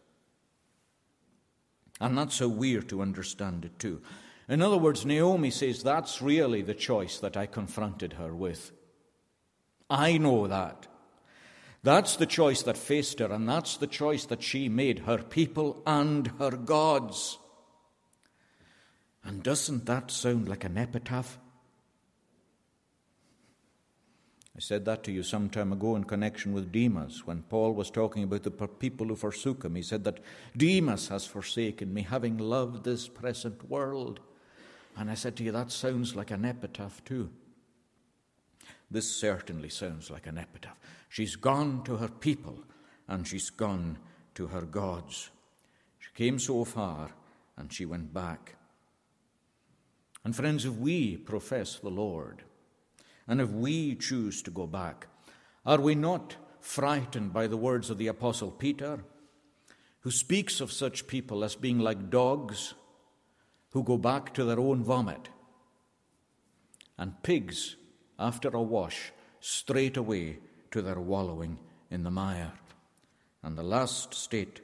And 2.01 2.16
that's 2.16 2.38
how 2.38 2.49
we're 2.49 2.83
to 2.83 3.03
understand 3.03 3.66
it 3.66 3.79
too. 3.79 4.01
In 4.48 4.62
other 4.62 4.78
words, 4.78 5.04
Naomi 5.04 5.50
says 5.50 5.82
that's 5.82 6.22
really 6.22 6.62
the 6.62 6.74
choice 6.74 7.18
that 7.18 7.37
I 7.37 7.46
confronted 7.46 8.14
her 8.14 8.34
with. 8.34 8.72
I 9.90 10.16
know 10.18 10.46
that. 10.46 10.87
That's 11.82 12.16
the 12.16 12.26
choice 12.26 12.62
that 12.62 12.76
faced 12.76 13.18
her, 13.20 13.32
and 13.32 13.48
that's 13.48 13.76
the 13.76 13.87
choice 13.87 14.24
that 14.26 14.42
she 14.42 14.68
made 14.68 15.00
her 15.00 15.18
people 15.18 15.82
and 15.87 16.26
her 16.38 16.50
gods. 16.50 17.38
And 19.22 19.42
doesn't 19.42 19.87
that 19.87 20.11
sound 20.11 20.48
like 20.48 20.64
an 20.64 20.78
epitaph? 20.78 21.38
I 24.56 24.61
said 24.61 24.87
that 24.87 25.04
to 25.04 25.12
you 25.12 25.22
some 25.22 25.50
time 25.50 25.72
ago 25.72 25.94
in 25.94 26.02
connection 26.02 26.52
with 26.52 26.72
Demas, 26.72 27.24
when 27.24 27.42
Paul 27.42 27.74
was 27.74 27.90
talking 27.90 28.24
about 28.24 28.42
the 28.42 28.50
people 28.50 29.06
who 29.06 29.14
forsook 29.14 29.64
him. 29.64 29.76
He 29.76 29.82
said 29.82 30.02
that 30.04 30.18
Demas 30.56 31.08
has 31.08 31.26
forsaken 31.26 31.94
me, 31.94 32.02
having 32.02 32.38
loved 32.38 32.82
this 32.82 33.06
present 33.06 33.70
world. 33.70 34.18
And 34.98 35.08
I 35.08 35.14
said 35.14 35.37
to 35.37 35.44
you, 35.44 35.52
that 35.52 35.70
sounds 35.70 36.16
like 36.16 36.32
an 36.32 36.44
epitaph 36.44 37.04
too. 37.04 37.30
This 38.90 39.08
certainly 39.08 39.68
sounds 39.68 40.11
like 40.11 40.26
an 40.26 40.38
epitaph. 40.38 40.76
She's 41.08 41.37
gone 41.37 41.84
to 41.84 41.98
her 41.98 42.08
people 42.08 42.64
and 43.06 43.26
she's 43.26 43.48
gone 43.48 43.98
to 44.34 44.48
her 44.48 44.62
gods. 44.62 45.30
She 46.00 46.11
came 46.14 46.40
so 46.40 46.64
far 46.64 47.11
and 47.56 47.72
she 47.72 47.87
went 47.87 48.12
back. 48.12 48.56
And 50.24 50.34
friends, 50.34 50.64
if 50.64 50.74
we 50.74 51.16
profess 51.16 51.78
the 51.78 51.90
Lord 51.90 52.42
and 53.28 53.40
if 53.40 53.50
we 53.50 53.94
choose 53.94 54.42
to 54.42 54.50
go 54.50 54.66
back, 54.66 55.06
are 55.64 55.80
we 55.80 55.94
not 55.94 56.34
frightened 56.61 57.32
by 57.32 57.46
the 57.46 57.56
words 57.56 57.88
of 57.88 57.98
the 57.98 58.08
Apostle 58.08 58.50
Peter, 58.50 59.04
who 60.00 60.11
speaks 60.11 60.61
of 60.61 60.72
such 60.72 61.06
people 61.06 61.44
as 61.44 61.54
being 61.54 61.78
like 61.78 62.11
dogs 62.11 62.74
who 63.70 63.83
go 63.83 63.98
back 63.98 64.33
to 64.35 64.44
their 64.44 64.59
own 64.59 64.83
vomit 64.83 65.28
and 66.96 67.22
pigs 67.22 67.76
after 68.18 68.48
a 68.48 68.62
wash, 68.62 69.12
straight 69.40 69.96
away 69.96 70.38
to 70.70 70.83
their 70.83 70.98
wallowing 70.98 71.59
in 71.90 72.02
the 72.02 72.11
mire. 72.11 72.52
And 73.42 73.57
the 73.57 73.62
last 73.62 74.12
state 74.12 74.61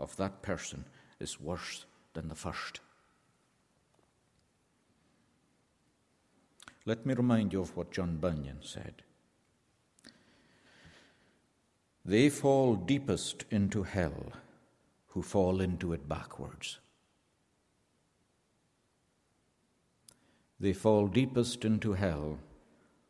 of 0.00 0.16
that 0.16 0.42
person 0.42 0.84
is 1.20 1.40
worse 1.40 1.86
than 2.14 2.28
the 2.28 2.34
first. 2.34 2.80
Let 6.84 7.06
me 7.06 7.14
remind 7.14 7.52
you 7.52 7.60
of 7.60 7.76
what 7.76 7.92
John 7.92 8.16
Bunyan 8.16 8.58
said. 8.62 9.02
They 12.04 12.28
fall 12.28 12.76
deepest 12.76 13.44
into 13.50 13.82
hell 13.82 14.32
who 15.08 15.22
fall 15.22 15.60
into 15.60 15.92
it 15.92 16.08
backwards. 16.08 16.78
They 20.58 20.72
fall 20.72 21.06
deepest 21.06 21.64
into 21.64 21.92
hell 21.92 22.38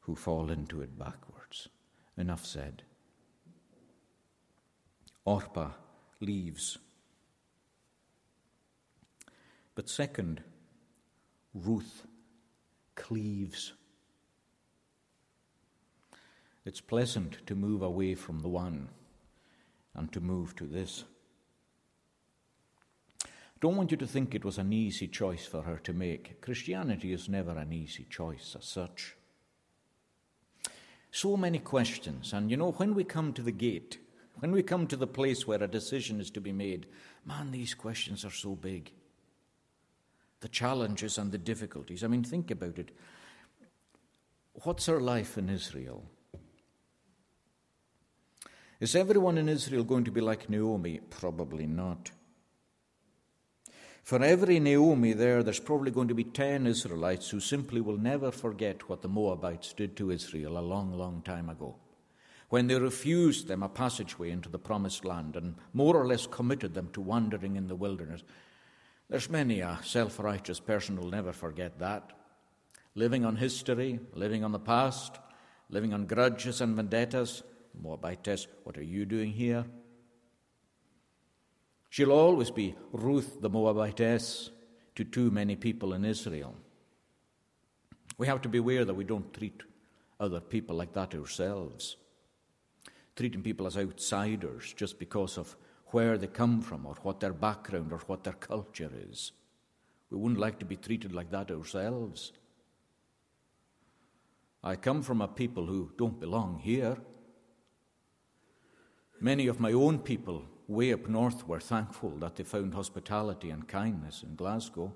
who 0.01 0.17
fall 0.17 0.51
into 0.51 0.81
it 0.81 0.99
backwards. 0.99 1.69
Enough 2.17 2.45
said. 2.45 2.83
Orpah 5.25 5.71
leaves. 6.21 6.79
But 9.75 9.89
second, 9.89 10.43
Ruth 11.55 12.07
cleaves. 12.95 13.73
It's 16.65 16.81
pleasant 16.81 17.47
to 17.47 17.55
move 17.55 17.83
away 17.83 18.15
from 18.15 18.41
the 18.41 18.49
one 18.49 18.89
and 19.95 20.13
to 20.13 20.21
move 20.21 20.57
to 20.57 20.65
this. 20.65 21.05
Don't 23.67 23.75
want 23.75 23.91
you 23.91 23.97
to 23.97 24.07
think 24.07 24.33
it 24.33 24.45
was 24.45 24.59
an 24.59 24.73
easy 24.73 25.09
choice 25.09 25.45
for 25.45 25.63
her 25.63 25.79
to 25.79 25.93
make. 25.93 26.41
Christianity 26.41 27.13
is 27.13 27.29
never 27.29 27.51
an 27.51 27.73
easy 27.73 28.07
choice 28.09 28.55
as 28.57 28.65
such. 28.65 29.17
So 31.11 31.37
many 31.37 31.59
questions. 31.59 32.33
And 32.33 32.49
you 32.49 32.57
know, 32.57 32.71
when 32.71 32.95
we 32.95 33.03
come 33.03 33.33
to 33.33 33.43
the 33.43 33.51
gate, 33.51 33.99
when 34.37 34.53
we 34.53 34.63
come 34.63 34.87
to 34.87 34.95
the 34.95 35.09
place 35.09 35.49
where 35.49 35.61
a 35.61 35.67
decision 35.67 36.21
is 36.21 36.31
to 36.31 36.41
be 36.41 36.53
made, 36.53 36.87
man, 37.25 37.51
these 37.51 37.75
questions 37.75 38.25
are 38.25 38.31
so 38.31 38.55
big. 38.55 38.93
The 40.43 40.49
challenges 40.49 41.19
and 41.19 41.33
the 41.33 41.37
difficulties. 41.37 42.05
I 42.05 42.07
mean, 42.07 42.23
think 42.23 42.53
about 42.53 42.79
it. 42.79 42.93
What's 44.63 44.87
her 44.87 45.01
life 45.01 45.37
in 45.37 45.49
Israel? 45.49 46.05
Is 48.79 48.95
everyone 48.95 49.39
in 49.39 49.49
Israel 49.49 49.83
going 49.83 50.05
to 50.05 50.13
be 50.13 50.21
like 50.21 50.49
Naomi? 50.49 51.01
Probably 51.11 51.67
not. 51.67 52.13
For 54.07 54.23
every 54.23 54.61
Naomi 54.61 55.15
there, 55.15 55.43
there's 55.43 55.59
probably 55.59 55.91
going 55.91 56.07
to 56.07 56.15
be 56.15 56.23
10 56.23 56.69
Israelites 56.69 57.29
who 57.29 57.41
simply 57.41 57.81
will 57.81 57.99
never 57.99 58.31
forget 58.31 58.89
what 58.89 59.03
the 59.03 59.09
Moabites 59.09 59.73
did 59.73 59.97
to 59.97 60.13
Israel 60.13 60.57
a 60.57 60.61
long, 60.61 60.93
long 60.93 61.23
time 61.23 61.49
ago. 61.51 61.75
when 62.49 62.69
they 62.69 62.79
refused 62.79 63.49
them 63.49 63.65
a 63.65 63.69
passageway 63.69 64.31
into 64.31 64.49
the 64.49 64.61
promised 64.61 65.05
land 65.05 65.35
and 65.35 65.57
more 65.73 65.97
or 65.97 66.07
less 66.07 66.29
committed 66.29 66.73
them 66.73 66.89
to 66.93 67.01
wandering 67.01 67.57
in 67.57 67.67
the 67.67 67.75
wilderness. 67.75 68.23
There's 69.11 69.29
many 69.29 69.59
a 69.59 69.81
self 69.83 70.21
righteous 70.21 70.61
person 70.61 70.97
who'll 70.97 71.11
never 71.11 71.33
forget 71.33 71.81
that. 71.81 72.13
Living 72.95 73.25
on 73.25 73.35
history, 73.35 73.99
living 74.15 74.45
on 74.45 74.53
the 74.53 74.61
past, 74.61 75.19
living 75.69 75.93
on 75.93 76.07
grudges 76.07 76.61
and 76.61 76.77
vendettas. 76.77 77.43
Moabitess, 77.83 78.47
what 78.63 78.79
are 78.79 78.85
you 78.85 79.05
doing 79.05 79.33
here? 79.33 79.65
She'll 81.97 82.13
always 82.13 82.51
be 82.51 82.75
Ruth 82.93 83.41
the 83.41 83.49
Moabitess 83.49 84.51
to 84.97 85.03
too 85.03 85.31
many 85.31 85.57
people 85.57 85.95
in 85.95 86.05
Israel. 86.05 86.55
We 88.19 88.27
have 88.27 88.43
to 88.43 88.51
beware 88.51 88.85
that 88.85 88.93
we 88.93 89.05
don't 89.05 89.33
treat 89.33 89.63
other 90.21 90.41
people 90.41 90.77
like 90.77 90.93
that 90.93 91.15
ourselves, 91.15 91.97
treating 93.17 93.41
people 93.41 93.67
as 93.67 93.79
outsiders 93.79 94.75
just 94.75 94.99
because 94.99 95.39
of 95.39 95.57
where 95.87 96.19
they 96.19 96.27
come 96.27 96.61
from 96.61 96.85
or 96.85 96.97
what 96.97 97.19
their 97.19 97.33
background 97.33 97.91
or 97.95 98.01
what 98.01 98.25
their 98.25 98.35
culture 98.35 98.93
is. 99.11 99.33
We 100.11 100.19
wouldn't 100.19 100.39
like 100.39 100.59
to 100.59 100.67
be 100.67 100.77
treated 100.77 101.15
like 101.15 101.31
that 101.31 101.51
ourselves. 101.51 102.33
I 104.63 104.77
come 104.77 105.01
from 105.01 105.23
a 105.23 105.29
people 105.29 105.65
who 105.65 105.93
don't 105.97 106.21
belong 106.21 106.59
here. 106.59 106.99
Many 109.19 109.47
of 109.47 109.61
my 109.61 109.73
own 109.73 110.01
people 110.01 110.45
way 110.69 110.93
up 110.93 111.09
north 111.09 111.47
were 111.47 111.61
thankful 111.61 112.11
that 112.19 112.37
they 112.37 112.45
found 112.45 112.75
hospitality 112.75 113.51
and 113.51 113.69
kindness 113.69 114.23
in 114.23 114.35
Glasgow. 114.35 114.93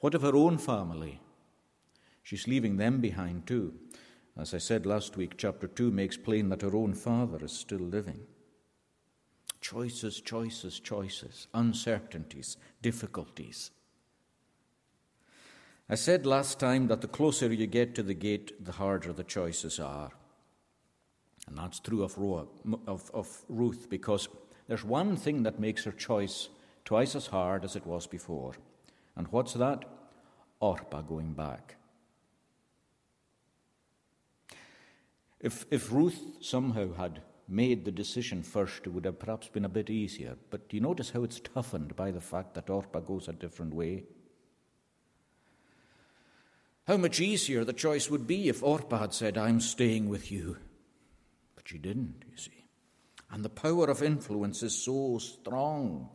What 0.00 0.14
of 0.14 0.22
her 0.22 0.36
own 0.36 0.58
family? 0.58 1.20
She's 2.22 2.46
leaving 2.46 2.76
them 2.76 3.00
behind 3.00 3.46
too. 3.46 3.74
As 4.36 4.52
I 4.52 4.58
said 4.58 4.86
last 4.86 5.16
week, 5.16 5.34
chapter 5.36 5.66
2 5.66 5.90
makes 5.90 6.16
plain 6.16 6.48
that 6.48 6.62
her 6.62 6.74
own 6.74 6.94
father 6.94 7.44
is 7.44 7.52
still 7.52 7.78
living. 7.78 8.20
Choices, 9.60 10.20
choices, 10.20 10.80
choices, 10.80 11.46
uncertainties, 11.54 12.56
difficulties. 12.82 13.70
I 15.88 15.94
said 15.94 16.26
last 16.26 16.58
time 16.58 16.88
that 16.88 17.00
the 17.00 17.08
closer 17.08 17.52
you 17.52 17.66
get 17.66 17.94
to 17.94 18.02
the 18.02 18.14
gate, 18.14 18.64
the 18.64 18.72
harder 18.72 19.12
the 19.12 19.24
choices 19.24 19.78
are. 19.78 20.12
And 21.46 21.58
that's 21.58 21.80
true 21.80 22.02
of, 22.02 22.18
of, 22.86 23.10
of 23.12 23.44
Ruth 23.48 23.88
because 23.90 24.28
there's 24.66 24.84
one 24.84 25.16
thing 25.16 25.42
that 25.42 25.60
makes 25.60 25.84
her 25.84 25.92
choice 25.92 26.48
twice 26.84 27.14
as 27.14 27.26
hard 27.26 27.64
as 27.64 27.76
it 27.76 27.86
was 27.86 28.06
before. 28.06 28.54
And 29.16 29.28
what's 29.28 29.54
that? 29.54 29.84
Orpah 30.60 31.02
going 31.02 31.32
back. 31.32 31.76
If, 35.40 35.66
if 35.70 35.92
Ruth 35.92 36.20
somehow 36.40 36.94
had 36.94 37.20
made 37.46 37.84
the 37.84 37.92
decision 37.92 38.42
first, 38.42 38.86
it 38.86 38.90
would 38.90 39.04
have 39.04 39.18
perhaps 39.18 39.48
been 39.48 39.66
a 39.66 39.68
bit 39.68 39.90
easier. 39.90 40.36
But 40.50 40.68
do 40.68 40.76
you 40.76 40.82
notice 40.82 41.10
how 41.10 41.22
it's 41.22 41.40
toughened 41.40 41.94
by 41.96 42.10
the 42.10 42.20
fact 42.20 42.54
that 42.54 42.70
Orpah 42.70 43.00
goes 43.00 43.28
a 43.28 43.32
different 43.34 43.74
way? 43.74 44.04
How 46.86 46.96
much 46.96 47.20
easier 47.20 47.64
the 47.64 47.72
choice 47.72 48.10
would 48.10 48.26
be 48.26 48.48
if 48.48 48.62
Orpah 48.62 48.98
had 48.98 49.14
said, 49.14 49.36
I'm 49.36 49.60
staying 49.60 50.08
with 50.08 50.32
you. 50.32 50.56
But 51.64 51.70
she 51.70 51.78
didn't, 51.78 52.24
you 52.30 52.36
see. 52.36 52.66
And 53.30 53.44
the 53.44 53.48
power 53.48 53.88
of 53.88 54.02
influence 54.02 54.62
is 54.62 54.76
so 54.76 55.18
strong. 55.18 56.10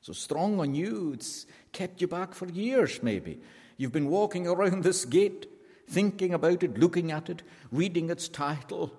So 0.00 0.12
strong 0.12 0.60
on 0.60 0.74
you, 0.74 1.12
it's 1.14 1.46
kept 1.72 2.00
you 2.00 2.06
back 2.06 2.32
for 2.32 2.46
years, 2.46 3.02
maybe. 3.02 3.40
You've 3.76 3.92
been 3.92 4.08
walking 4.08 4.46
around 4.46 4.84
this 4.84 5.04
gate, 5.04 5.48
thinking 5.88 6.32
about 6.32 6.62
it, 6.62 6.78
looking 6.78 7.10
at 7.10 7.28
it, 7.28 7.42
reading 7.72 8.08
its 8.08 8.28
title, 8.28 8.92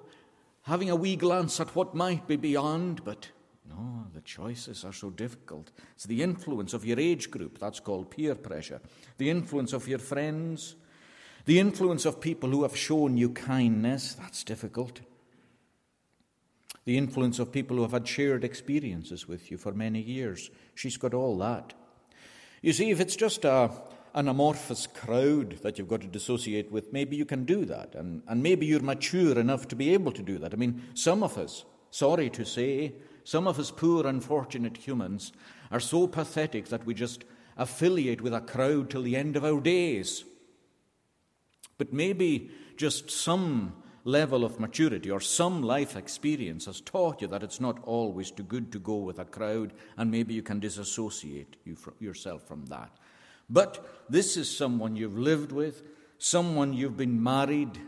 having 0.64 0.90
a 0.90 0.96
wee 0.96 1.16
glance 1.16 1.60
at 1.60 1.76
what 1.76 1.96
might 1.96 2.28
be 2.28 2.36
beyond, 2.36 3.04
but 3.06 3.30
no, 3.68 4.08
the 4.14 4.22
choices 4.22 4.84
are 4.84 4.94
so 4.94 5.10
difficult. 5.10 5.72
It's 5.96 6.06
the 6.06 6.22
influence 6.22 6.74
of 6.74 6.86
your 6.86 7.00
age 7.00 7.32
group, 7.32 7.58
that's 7.58 7.80
called 7.80 8.12
peer 8.12 8.36
pressure, 8.36 8.82
the 9.18 9.30
influence 9.30 9.72
of 9.72 9.88
your 9.88 10.00
friends, 10.00 10.76
the 11.46 11.60
influence 11.60 12.06
of 12.06 12.20
people 12.20 12.50
who 12.50 12.64
have 12.64 12.76
shown 12.76 13.16
you 13.16 13.30
kindness, 13.30 14.14
that's 14.16 14.44
difficult. 14.44 15.00
The 16.86 16.98
influence 16.98 17.40
of 17.40 17.52
people 17.52 17.78
who 17.78 17.84
have 17.84 17.92
had 17.92 18.08
shared 18.08 18.44
experiences 18.44 19.28
with 19.28 19.52
you 19.52 19.58
for 19.58 19.74
many 19.74 20.02
years. 20.02 20.50
She's 20.76 20.98
got 20.98 21.14
all 21.14 21.38
that. 21.40 21.74
You 22.62 22.74
see, 22.74 22.90
if 22.90 23.00
it's 23.00 23.16
just 23.16 23.46
a, 23.46 23.72
an 24.14 24.28
amorphous 24.28 24.88
crowd 24.88 25.60
that 25.62 25.78
you've 25.78 25.88
got 25.88 26.02
to 26.02 26.08
dissociate 26.08 26.72
with, 26.72 26.92
maybe 26.92 27.16
you 27.16 27.26
can 27.26 27.46
do 27.46 27.66
that. 27.66 27.96
And, 27.96 28.24
and 28.28 28.42
maybe 28.42 28.66
you're 28.66 28.82
mature 28.82 29.38
enough 29.38 29.68
to 29.70 29.76
be 29.76 29.94
able 29.94 30.12
to 30.14 30.22
do 30.22 30.38
that. 30.40 30.54
I 30.54 30.58
mean, 30.58 30.82
some 30.94 31.24
of 31.24 31.38
us, 31.38 31.64
sorry 31.92 32.30
to 32.32 32.46
say, 32.46 32.94
some 33.24 33.48
of 33.48 33.60
us 33.60 33.72
poor, 33.72 34.08
unfortunate 34.08 34.78
humans 34.78 35.32
are 35.72 35.80
so 35.80 36.08
pathetic 36.08 36.70
that 36.70 36.86
we 36.86 36.94
just 36.94 37.24
affiliate 37.58 38.22
with 38.22 38.34
a 38.34 38.42
crowd 38.42 38.90
till 38.90 39.04
the 39.04 39.16
end 39.16 39.36
of 39.36 39.46
our 39.46 39.62
days. 39.62 40.24
But 41.78 41.94
maybe 41.94 42.50
just 42.78 43.12
some 43.12 43.74
level 44.04 44.44
of 44.44 44.60
maturity 44.60 45.12
or 45.12 45.20
some 45.20 45.62
life 45.62 45.96
experience 45.96 46.66
has 46.66 46.82
taught 46.82 47.22
you 47.22 47.28
that 47.28 47.44
it's 47.44 47.60
not 47.60 47.80
always 47.84 48.32
too 48.32 48.44
good 48.44 48.72
to 48.72 48.80
go 48.80 48.96
with 48.96 49.20
a 49.20 49.26
crowd, 49.26 49.74
and 49.98 50.10
maybe 50.10 50.34
you 50.34 50.42
can 50.42 50.60
disassociate 50.60 51.56
you 51.66 51.78
yourself 52.00 52.48
from 52.48 52.66
that. 52.68 52.92
But 53.50 54.04
this 54.10 54.38
is 54.38 54.56
someone 54.56 54.96
you've 54.96 55.18
lived 55.18 55.52
with, 55.52 55.82
someone 56.18 56.74
you've 56.74 56.98
been 56.98 57.22
married 57.22 57.80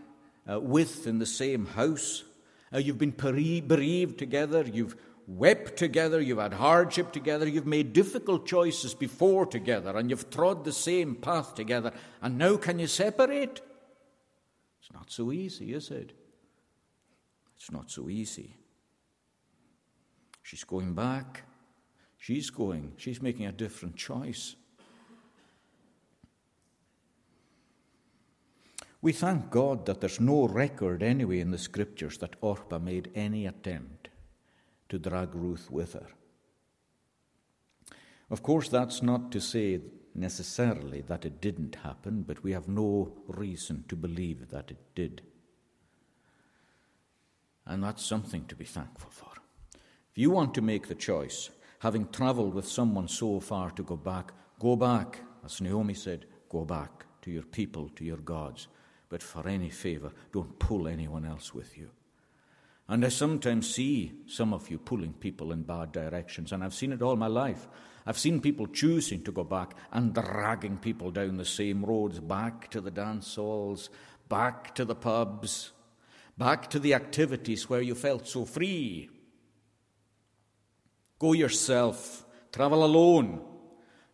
uh, 0.50 0.60
with 0.60 1.08
in 1.08 1.20
the 1.20 1.26
same 1.26 1.66
house, 1.66 2.24
uh, 2.74 2.80
you've 2.80 2.98
been 2.98 3.12
bereaved 3.12 4.18
together, 4.18 4.64
you've 4.64 4.96
wept 5.28 5.78
together, 5.78 6.20
you've 6.20 6.40
had 6.40 6.54
hardship 6.54 7.12
together, 7.12 7.48
you've 7.48 7.68
made 7.68 7.94
difficult 7.94 8.46
choices 8.46 8.94
before 8.94 9.46
together, 9.46 9.96
and 9.98 10.10
you've 10.10 10.30
trod 10.30 10.66
the 10.66 10.74
same 10.74 11.16
path 11.16 11.56
together, 11.56 11.94
and 12.22 12.38
now 12.38 12.58
can 12.58 12.80
you 12.80 12.88
separate? 12.88 13.62
It's 14.82 14.92
not 14.92 15.12
so 15.12 15.32
easy, 15.32 15.74
is 15.74 15.92
it? 15.92 16.14
It's 17.56 17.72
not 17.72 17.92
so 17.92 18.10
easy. 18.10 18.56
She's 20.42 20.64
going 20.64 20.96
back. 20.96 21.44
She's 22.18 22.50
going. 22.50 22.94
She's 22.98 23.22
making 23.22 23.46
a 23.46 23.52
different 23.52 23.96
choice. 23.96 24.56
We 29.04 29.12
thank 29.12 29.50
God 29.50 29.86
that 29.86 30.00
there's 30.02 30.20
no 30.20 30.48
record 30.48 31.02
anyway 31.02 31.40
in 31.40 31.52
the 31.52 31.58
scriptures 31.58 32.18
that 32.20 32.36
Orpah 32.42 32.80
made 32.80 33.12
any 33.16 33.46
attempt 33.46 34.10
to 34.90 35.00
drag 35.00 35.34
Ruth 35.34 35.70
with 35.72 35.94
her. 35.94 36.08
Of 38.30 38.44
course, 38.44 38.70
that's 38.70 39.02
not 39.02 39.32
to 39.32 39.42
say 39.42 39.82
necessarily 40.14 41.02
that 41.02 41.26
it 41.26 41.42
didn't 41.42 41.76
happen, 41.76 42.24
but 42.24 42.44
we 42.44 42.52
have 42.52 42.68
no 42.68 43.14
reason 43.28 43.86
to 43.88 43.96
believe 43.96 44.50
that 44.50 44.72
it 44.72 44.80
did. 44.96 45.22
And 47.66 47.84
that's 47.84 48.06
something 48.06 48.46
to 48.46 48.56
be 48.56 48.66
thankful 48.66 49.10
for. 49.12 49.32
If 50.12 50.18
you 50.18 50.30
want 50.30 50.54
to 50.56 50.62
make 50.62 50.88
the 50.88 50.96
choice, 50.96 51.50
having 51.80 52.08
travelled 52.10 52.54
with 52.54 52.68
someone 52.68 53.08
so 53.08 53.40
far 53.40 53.72
to 53.72 53.84
go 53.84 53.96
back, 53.96 54.34
go 54.60 54.76
back. 54.76 55.22
As 55.46 55.62
Naomi 55.62 55.94
said, 55.94 56.26
go 56.50 56.66
back 56.66 57.06
to 57.22 57.32
your 57.32 57.44
people, 57.44 57.90
to 57.96 58.04
your 58.04 58.18
gods. 58.18 58.68
But 59.10 59.24
for 59.24 59.48
any 59.48 59.70
favour, 59.70 60.12
don't 60.32 60.60
pull 60.60 60.88
anyone 60.88 61.26
else 61.26 61.54
with 61.54 61.78
you. 61.78 61.90
And 62.88 63.06
I 63.06 63.10
sometimes 63.10 63.74
see 63.74 64.12
some 64.28 64.54
of 64.54 64.70
you 64.70 64.78
pulling 64.78 65.14
people 65.14 65.54
in 65.54 65.64
bad 65.64 65.94
directions, 65.94 66.52
and 66.52 66.64
I've 66.64 66.74
seen 66.74 66.92
it 66.92 67.02
all 67.02 67.16
my 67.16 67.28
life. 67.28 67.68
I've 68.06 68.18
seen 68.18 68.42
people 68.42 68.68
choosing 68.68 69.22
to 69.24 69.32
go 69.32 69.44
back 69.44 69.76
and 69.92 70.14
dragging 70.14 70.78
people 70.78 71.12
down 71.12 71.38
the 71.38 71.46
same 71.46 71.86
roads, 71.86 72.20
back 72.20 72.70
to 72.72 72.82
the 72.82 72.92
dance 72.92 73.36
halls, 73.36 73.90
back 74.28 74.74
to 74.76 74.86
the 74.86 74.96
pubs, 74.96 75.72
back 76.38 76.70
to 76.72 76.80
the 76.80 76.94
activities 76.94 77.70
where 77.70 77.82
you 77.82 77.96
felt 77.96 78.28
so 78.28 78.46
free. 78.46 79.10
Go 81.20 81.34
yourself, 81.34 82.26
travel 82.52 82.84
alone. 82.84 83.42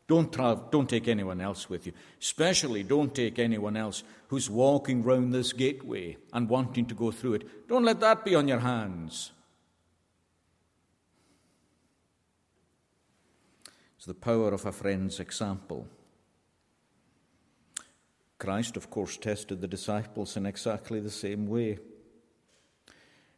Don't, 0.08 0.32
tra- 0.32 0.62
don't 0.71 0.89
take 0.89 1.08
anyone 1.08 1.41
else 1.41 1.69
with 1.69 1.86
you. 1.86 1.93
Especially 2.21 2.84
don't 2.84 3.13
take 3.13 3.39
anyone 3.39 3.78
else 3.78 4.04
who's 4.28 4.50
walking 4.50 5.04
round 5.04 5.34
this 5.34 5.54
gateway 5.54 6.17
and 6.34 6.50
wanting 6.50 6.86
to 6.86 6.95
go 6.95 7.12
through 7.12 7.36
it. 7.36 7.67
Don't 7.67 7.86
let 7.86 8.00
that 8.00 8.26
be 8.26 8.36
on 8.36 8.47
your 8.47 8.60
hands. 8.60 9.32
The 14.05 14.13
power 14.13 14.49
of 14.49 14.65
a 14.65 14.71
friend's 14.71 15.19
example. 15.19 15.88
Christ, 18.39 18.77
of 18.77 18.89
course, 18.89 19.17
tested 19.17 19.62
the 19.62 19.67
disciples 19.67 20.38
in 20.38 20.45
exactly 20.45 20.99
the 20.99 21.10
same 21.10 21.47
way. 21.47 21.79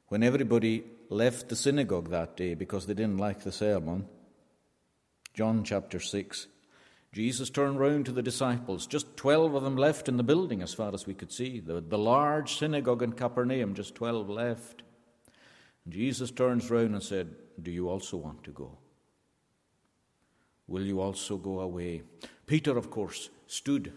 When 0.09 0.23
everybody 0.23 0.83
left 1.09 1.49
the 1.49 1.55
synagogue 1.55 2.09
that 2.09 2.35
day 2.35 2.53
because 2.53 2.85
they 2.85 2.93
didn't 2.93 3.17
like 3.17 3.41
the 3.41 3.51
sermon, 3.51 4.07
John 5.33 5.63
chapter 5.63 5.99
6, 5.99 6.47
Jesus 7.11 7.49
turned 7.49 7.79
round 7.79 8.05
to 8.05 8.11
the 8.11 8.21
disciples, 8.21 8.85
just 8.85 9.17
12 9.17 9.55
of 9.55 9.63
them 9.63 9.77
left 9.77 10.09
in 10.09 10.17
the 10.17 10.23
building 10.23 10.61
as 10.61 10.73
far 10.73 10.93
as 10.93 11.07
we 11.07 11.13
could 11.13 11.31
see. 11.31 11.59
The, 11.59 11.81
the 11.81 11.97
large 11.97 12.57
synagogue 12.57 13.01
in 13.01 13.13
Capernaum, 13.13 13.73
just 13.73 13.95
12 13.95 14.29
left. 14.29 14.83
Jesus 15.87 16.29
turns 16.29 16.69
round 16.69 16.93
and 16.93 17.01
said, 17.01 17.33
Do 17.61 17.71
you 17.71 17.89
also 17.89 18.17
want 18.17 18.43
to 18.43 18.51
go? 18.51 18.77
Will 20.69 20.85
you 20.85 21.01
also 21.01 21.37
go 21.37 21.61
away? 21.61 22.03
Peter, 22.45 22.77
of 22.77 22.91
course, 22.91 23.29
stood 23.47 23.91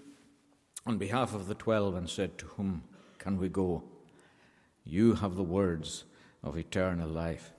on 0.87 0.97
behalf 0.97 1.35
of 1.35 1.47
the 1.47 1.55
twelve 1.55 1.95
and 1.95 2.09
said, 2.09 2.39
To 2.39 2.47
whom 2.47 2.83
can 3.19 3.39
we 3.39 3.51
go? 3.51 3.85
You 4.85 5.15
have 5.15 5.37
the 5.37 5.43
words 5.43 6.05
of 6.43 6.57
eternal 6.57 7.09
life. 7.09 7.53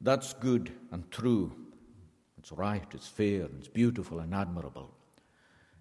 That's 0.00 0.32
good 0.32 0.72
and 0.90 1.10
true. 1.10 1.52
It's 2.38 2.50
right, 2.50 2.86
it's 2.92 3.08
fair, 3.08 3.48
it's 3.58 3.68
beautiful 3.68 4.20
and 4.20 4.34
admirable. 4.34 4.90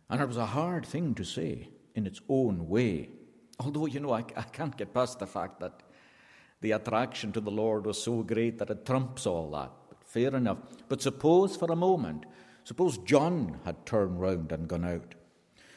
And 0.10 0.22
it 0.22 0.28
was 0.28 0.38
a 0.38 0.46
hard 0.46 0.86
thing 0.86 1.16
to 1.16 1.24
say 1.24 1.70
in 1.96 2.06
its 2.06 2.22
own 2.30 2.68
way. 2.68 3.10
Although, 3.60 3.86
you 3.86 4.00
know, 4.00 4.12
I, 4.12 4.24
I 4.36 4.44
can't 4.44 4.78
get 4.78 4.94
past 4.94 5.20
the 5.20 5.28
fact 5.28 5.60
that 5.62 5.82
the 6.62 6.72
attraction 6.72 7.32
to 7.34 7.42
the 7.42 7.52
Lord 7.52 7.86
was 7.86 8.02
so 8.02 8.22
great 8.22 8.60
that 8.60 8.70
it 8.70 8.86
trumps 8.86 9.26
all 9.26 9.50
that. 9.52 9.72
Fair 10.14 10.36
enough. 10.36 10.60
But 10.90 11.02
suppose 11.02 11.56
for 11.56 11.72
a 11.72 11.76
moment, 11.76 12.28
suppose 12.64 13.00
John 13.00 13.60
had 13.66 13.84
turned 13.84 14.22
round 14.22 14.52
and 14.52 14.68
gone 14.68 14.86
out. 14.86 15.16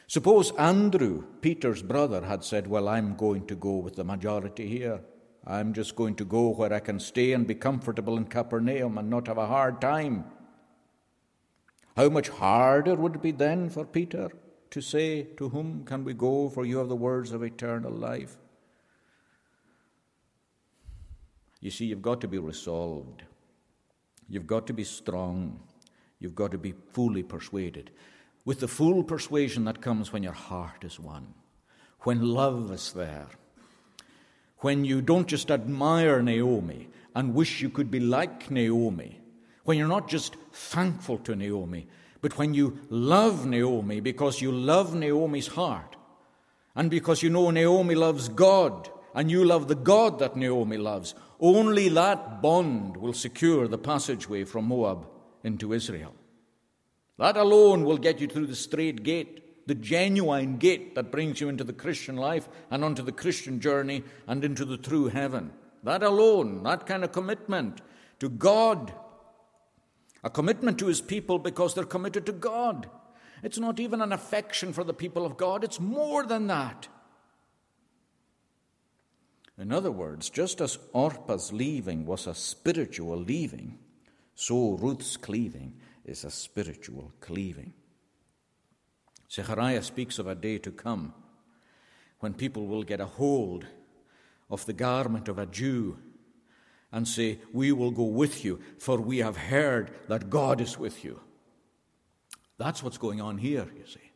Suppose 0.05 0.51
Andrew, 0.51 1.23
Peter's 1.41 1.81
brother, 1.81 2.23
had 2.23 2.43
said, 2.43 2.67
Well, 2.67 2.87
I'm 2.87 3.15
going 3.15 3.47
to 3.47 3.55
go 3.55 3.77
with 3.77 3.95
the 3.95 4.03
majority 4.03 4.67
here. 4.67 5.01
I'm 5.47 5.73
just 5.73 5.95
going 5.95 6.13
to 6.17 6.25
go 6.25 6.49
where 6.49 6.71
I 6.71 6.79
can 6.79 6.99
stay 6.99 7.33
and 7.33 7.47
be 7.47 7.55
comfortable 7.55 8.15
in 8.15 8.25
Capernaum 8.25 8.99
and 8.99 9.09
not 9.09 9.25
have 9.25 9.39
a 9.39 9.47
hard 9.47 9.81
time. 9.81 10.25
How 11.95 12.09
much 12.09 12.29
harder 12.29 12.93
would 12.93 13.15
it 13.15 13.23
be 13.23 13.31
then 13.31 13.71
for 13.71 13.85
Peter 13.85 14.29
to 14.69 14.81
say, 14.81 15.23
To 15.37 15.49
whom 15.49 15.83
can 15.83 16.03
we 16.03 16.13
go? 16.13 16.47
For 16.49 16.63
you 16.63 16.77
have 16.77 16.89
the 16.89 16.95
words 16.95 17.31
of 17.31 17.41
eternal 17.41 17.91
life. 17.91 18.37
You 21.59 21.71
see, 21.71 21.85
you've 21.85 22.03
got 22.03 22.21
to 22.21 22.27
be 22.27 22.37
resolved. 22.37 23.23
You've 24.29 24.47
got 24.47 24.67
to 24.67 24.73
be 24.73 24.83
strong. 24.83 25.59
You've 26.19 26.35
got 26.35 26.51
to 26.51 26.57
be 26.57 26.73
fully 26.93 27.23
persuaded 27.23 27.91
with 28.47 28.61
the 28.61 28.67
full 28.67 29.03
persuasion 29.03 29.65
that 29.65 29.81
comes 29.81 30.13
when 30.13 30.23
your 30.23 30.31
heart 30.31 30.85
is 30.85 30.97
won, 30.97 31.33
when 32.03 32.21
love 32.21 32.71
is 32.71 32.93
there, 32.93 33.27
when 34.59 34.85
you 34.85 35.01
don't 35.01 35.27
just 35.27 35.51
admire 35.51 36.21
Naomi 36.21 36.87
and 37.13 37.33
wish 37.33 37.61
you 37.61 37.69
could 37.69 37.91
be 37.91 37.99
like 37.99 38.49
Naomi, 38.49 39.19
when 39.65 39.77
you're 39.77 39.89
not 39.89 40.07
just 40.07 40.37
thankful 40.53 41.17
to 41.17 41.35
Naomi, 41.35 41.87
but 42.21 42.37
when 42.37 42.53
you 42.53 42.79
love 42.89 43.45
Naomi 43.45 43.99
because 43.99 44.41
you 44.41 44.49
love 44.49 44.95
Naomi's 44.95 45.47
heart, 45.47 45.97
and 46.73 46.89
because 46.89 47.21
you 47.21 47.29
know 47.29 47.51
Naomi 47.51 47.95
loves 47.95 48.29
God, 48.29 48.89
and 49.13 49.29
you 49.29 49.43
love 49.43 49.67
the 49.67 49.75
God 49.75 50.19
that 50.19 50.37
Naomi 50.37 50.77
loves, 50.77 51.15
only 51.39 51.89
that 51.89 52.41
bond 52.41 52.97
will 52.97 53.13
secure 53.13 53.67
the 53.67 53.77
passageway 53.77 54.43
from 54.43 54.65
Moab 54.65 55.07
into 55.43 55.73
Israel. 55.73 56.13
That 57.17 57.37
alone 57.37 57.83
will 57.83 57.97
get 57.97 58.19
you 58.19 58.27
through 58.27 58.47
the 58.47 58.55
strait 58.55 59.03
gate, 59.03 59.67
the 59.67 59.75
genuine 59.75 60.57
gate 60.57 60.95
that 60.95 61.11
brings 61.11 61.41
you 61.41 61.49
into 61.49 61.63
the 61.63 61.73
Christian 61.73 62.15
life 62.15 62.47
and 62.71 62.83
onto 62.83 63.03
the 63.03 63.11
Christian 63.11 63.59
journey 63.59 64.03
and 64.27 64.43
into 64.43 64.65
the 64.65 64.77
true 64.77 65.07
heaven. 65.07 65.51
That 65.83 66.03
alone, 66.03 66.63
that 66.63 66.85
kind 66.85 67.03
of 67.03 67.11
commitment 67.11 67.81
to 68.19 68.29
God, 68.29 68.93
a 70.23 70.29
commitment 70.29 70.79
to 70.79 70.87
His 70.87 71.01
people 71.01 71.39
because 71.39 71.73
they're 71.73 71.83
committed 71.85 72.25
to 72.25 72.31
God. 72.31 72.89
It's 73.43 73.59
not 73.59 73.79
even 73.79 74.01
an 74.01 74.11
affection 74.11 74.73
for 74.73 74.83
the 74.83 74.93
people 74.93 75.25
of 75.25 75.37
God, 75.37 75.63
it's 75.63 75.79
more 75.79 76.25
than 76.25 76.47
that. 76.47 76.87
In 79.57 79.71
other 79.71 79.91
words, 79.91 80.29
just 80.29 80.61
as 80.61 80.77
Orpah's 80.93 81.51
leaving 81.51 82.05
was 82.05 82.27
a 82.27 82.35
spiritual 82.35 83.17
leaving, 83.17 83.79
so 84.35 84.73
Ruth's 84.73 85.17
cleaving 85.17 85.73
is 86.05 86.23
a 86.23 86.29
spiritual 86.29 87.11
cleaving. 87.19 87.73
Zechariah 89.31 89.81
speaks 89.81 90.19
of 90.19 90.27
a 90.27 90.35
day 90.35 90.59
to 90.59 90.71
come 90.71 91.13
when 92.19 92.33
people 92.33 92.67
will 92.67 92.83
get 92.83 92.99
a 92.99 93.05
hold 93.05 93.65
of 94.49 94.65
the 94.65 94.73
garment 94.73 95.27
of 95.27 95.39
a 95.39 95.47
Jew 95.47 95.97
and 96.91 97.07
say, 97.07 97.39
We 97.51 97.71
will 97.71 97.91
go 97.91 98.03
with 98.03 98.45
you, 98.45 98.61
for 98.77 98.97
we 98.97 99.17
have 99.17 99.37
heard 99.37 99.91
that 100.07 100.29
God 100.29 100.61
is 100.61 100.77
with 100.77 101.03
you. 101.03 101.19
That's 102.57 102.81
what's 102.83 102.97
going 102.97 103.21
on 103.21 103.39
here, 103.39 103.67
you 103.75 103.85
see. 103.87 104.11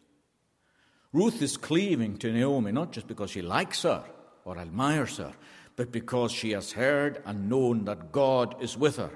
Ruth 1.12 1.42
is 1.42 1.58
cleaving 1.58 2.18
to 2.20 2.32
Naomi 2.32 2.72
not 2.72 2.92
just 2.92 3.08
because 3.08 3.32
she 3.32 3.42
likes 3.42 3.82
her 3.84 4.06
or 4.46 4.58
admires 4.58 5.18
her, 5.18 5.34
but 5.76 5.92
because 5.92 6.32
she 6.32 6.52
has 6.52 6.74
heard 6.74 7.22
and 7.26 7.50
known 7.50 7.86
that 7.86 8.12
God 8.12 8.62
is 8.62 8.78
with 8.78 8.98
her. 8.98 9.12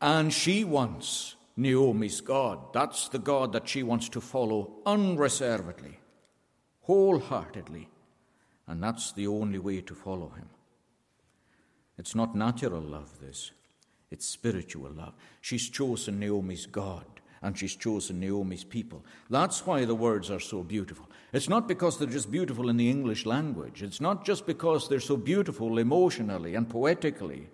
And 0.00 0.32
she 0.32 0.64
wants 0.64 1.36
Naomi's 1.56 2.20
God. 2.20 2.72
That's 2.72 3.08
the 3.08 3.18
God 3.18 3.52
that 3.52 3.68
she 3.68 3.82
wants 3.82 4.08
to 4.10 4.20
follow 4.20 4.72
unreservedly, 4.86 5.98
wholeheartedly. 6.82 7.88
And 8.66 8.82
that's 8.82 9.12
the 9.12 9.26
only 9.26 9.58
way 9.58 9.80
to 9.82 9.94
follow 9.94 10.30
him. 10.30 10.48
It's 11.98 12.14
not 12.14 12.34
natural 12.34 12.80
love, 12.80 13.20
this. 13.20 13.52
It's 14.10 14.26
spiritual 14.26 14.90
love. 14.90 15.14
She's 15.40 15.68
chosen 15.68 16.18
Naomi's 16.18 16.66
God 16.66 17.04
and 17.42 17.58
she's 17.58 17.76
chosen 17.76 18.20
Naomi's 18.20 18.64
people. 18.64 19.04
That's 19.28 19.66
why 19.66 19.84
the 19.84 19.94
words 19.94 20.30
are 20.30 20.40
so 20.40 20.62
beautiful. 20.62 21.08
It's 21.32 21.48
not 21.48 21.68
because 21.68 21.98
they're 21.98 22.08
just 22.08 22.30
beautiful 22.30 22.68
in 22.68 22.76
the 22.76 22.90
English 22.90 23.26
language, 23.26 23.82
it's 23.82 24.00
not 24.00 24.24
just 24.24 24.46
because 24.46 24.88
they're 24.88 25.00
so 25.00 25.16
beautiful 25.16 25.78
emotionally 25.78 26.54
and 26.54 26.68
poetically 26.68 27.48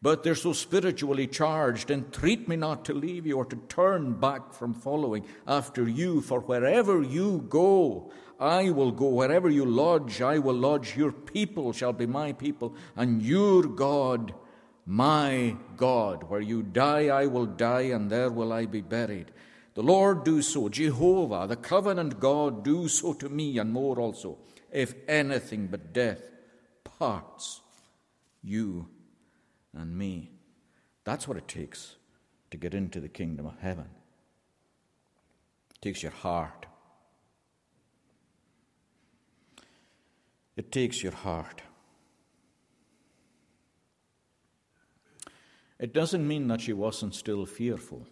but 0.00 0.22
they're 0.22 0.34
so 0.34 0.52
spiritually 0.52 1.26
charged. 1.26 1.90
Entreat 1.90 2.48
me 2.48 2.56
not 2.56 2.84
to 2.84 2.94
leave 2.94 3.26
you 3.26 3.36
or 3.36 3.44
to 3.44 3.56
turn 3.68 4.14
back 4.14 4.52
from 4.52 4.72
following 4.72 5.24
after 5.46 5.88
you, 5.88 6.20
for 6.20 6.40
wherever 6.40 7.02
you 7.02 7.44
go, 7.48 8.10
I 8.38 8.70
will 8.70 8.92
go. 8.92 9.08
Wherever 9.08 9.50
you 9.50 9.64
lodge, 9.64 10.22
I 10.22 10.38
will 10.38 10.54
lodge. 10.54 10.96
Your 10.96 11.10
people 11.10 11.72
shall 11.72 11.92
be 11.92 12.06
my 12.06 12.32
people, 12.32 12.74
and 12.96 13.22
your 13.22 13.64
God, 13.64 14.32
my 14.88 15.54
God. 15.76 16.24
Where 16.24 16.40
you 16.40 16.62
die, 16.62 17.08
I 17.08 17.26
will 17.26 17.46
die, 17.46 17.92
and 17.92 18.10
there 18.10 18.30
will 18.30 18.52
I 18.52 18.64
be 18.64 18.80
buried. 18.80 19.30
The 19.74 19.82
Lord 19.82 20.24
do 20.24 20.40
so, 20.40 20.68
Jehovah, 20.70 21.46
the 21.46 21.56
covenant 21.56 22.18
God, 22.18 22.64
do 22.64 22.88
so 22.88 23.12
to 23.12 23.28
me, 23.28 23.58
and 23.58 23.70
more 23.70 24.00
also, 24.00 24.38
if 24.72 24.94
anything 25.06 25.66
but 25.66 25.92
death 25.92 26.22
parts 26.98 27.60
you 28.42 28.88
and 29.74 29.96
me. 29.96 30.30
That's 31.04 31.28
what 31.28 31.36
it 31.36 31.46
takes 31.46 31.96
to 32.50 32.56
get 32.56 32.72
into 32.72 32.98
the 32.98 33.08
kingdom 33.08 33.44
of 33.46 33.58
heaven. 33.60 33.88
It 35.70 35.82
takes 35.82 36.02
your 36.02 36.12
heart. 36.12 36.66
It 40.56 40.72
takes 40.72 41.02
your 41.02 41.12
heart. 41.12 41.62
It 45.78 45.92
doesn't 45.92 46.26
mean 46.26 46.48
that 46.48 46.60
she 46.60 46.72
wasn't 46.72 47.14
still 47.14 47.46
fearful. 47.46 48.06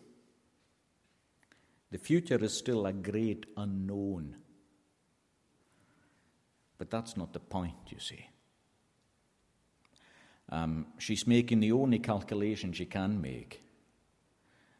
The 1.90 1.98
future 1.98 2.42
is 2.42 2.56
still 2.56 2.86
a 2.86 2.92
great 2.92 3.46
unknown. 3.56 4.36
But 6.78 6.90
that's 6.90 7.16
not 7.16 7.32
the 7.32 7.40
point, 7.40 7.74
you 7.88 7.98
see. 7.98 8.28
Um, 10.48 10.86
she's 10.98 11.26
making 11.26 11.60
the 11.60 11.72
only 11.72 11.98
calculation 11.98 12.72
she 12.72 12.86
can 12.86 13.20
make, 13.20 13.62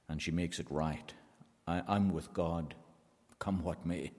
and 0.09 0.23
she 0.23 0.31
makes 0.31 0.61
it 0.61 0.71
right. 0.71 1.13
I, 1.67 1.83
I'm 1.89 2.13
with 2.13 2.33
God, 2.33 2.75
come 3.41 3.65
what 3.65 3.85
may. 3.85 4.13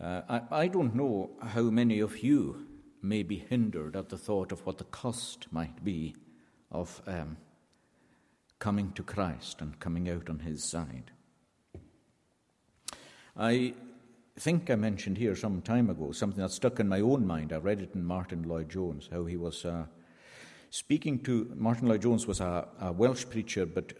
Uh, 0.00 0.22
I, 0.28 0.42
I 0.50 0.66
don't 0.68 0.94
know 0.94 1.30
how 1.42 1.62
many 1.62 1.98
of 1.98 2.22
you 2.22 2.67
may 3.02 3.22
be 3.22 3.36
hindered 3.36 3.96
at 3.96 4.08
the 4.08 4.18
thought 4.18 4.52
of 4.52 4.64
what 4.66 4.78
the 4.78 4.84
cost 4.84 5.46
might 5.50 5.84
be 5.84 6.14
of 6.70 7.00
um, 7.06 7.36
coming 8.58 8.92
to 8.92 9.02
Christ 9.02 9.60
and 9.60 9.78
coming 9.78 10.08
out 10.08 10.28
on 10.28 10.40
His 10.40 10.64
side. 10.64 11.10
I 13.36 13.74
think 14.38 14.70
I 14.70 14.74
mentioned 14.74 15.18
here 15.18 15.36
some 15.36 15.62
time 15.62 15.90
ago 15.90 16.12
something 16.12 16.42
that 16.42 16.50
stuck 16.50 16.80
in 16.80 16.88
my 16.88 17.00
own 17.00 17.26
mind. 17.26 17.52
I 17.52 17.56
read 17.56 17.80
it 17.80 17.94
in 17.94 18.04
Martyn 18.04 18.42
Lloyd-Jones, 18.42 19.08
how 19.12 19.24
he 19.24 19.36
was 19.36 19.64
uh, 19.64 19.86
speaking 20.70 21.20
to. 21.20 21.52
Martyn 21.56 21.88
Lloyd-Jones 21.88 22.26
was 22.26 22.40
a, 22.40 22.66
a, 22.80 22.92
Welsh 22.92 23.26
preacher, 23.30 23.64
but 23.66 23.92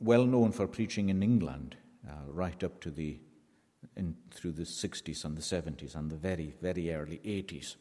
well 0.00 0.24
known 0.24 0.52
for 0.52 0.66
preaching 0.66 1.08
in 1.08 1.22
England, 1.22 1.76
uh, 2.06 2.12
right 2.26 2.62
up 2.62 2.80
to 2.80 2.90
the 2.90 3.18
in, 3.96 4.16
through 4.30 4.52
the 4.52 4.62
60s 4.62 5.24
and 5.24 5.36
the 5.36 5.42
70s 5.42 5.94
and 5.94 6.10
the 6.10 6.16
very, 6.16 6.54
very 6.60 6.92
early 6.92 7.20
80s. 7.24 7.76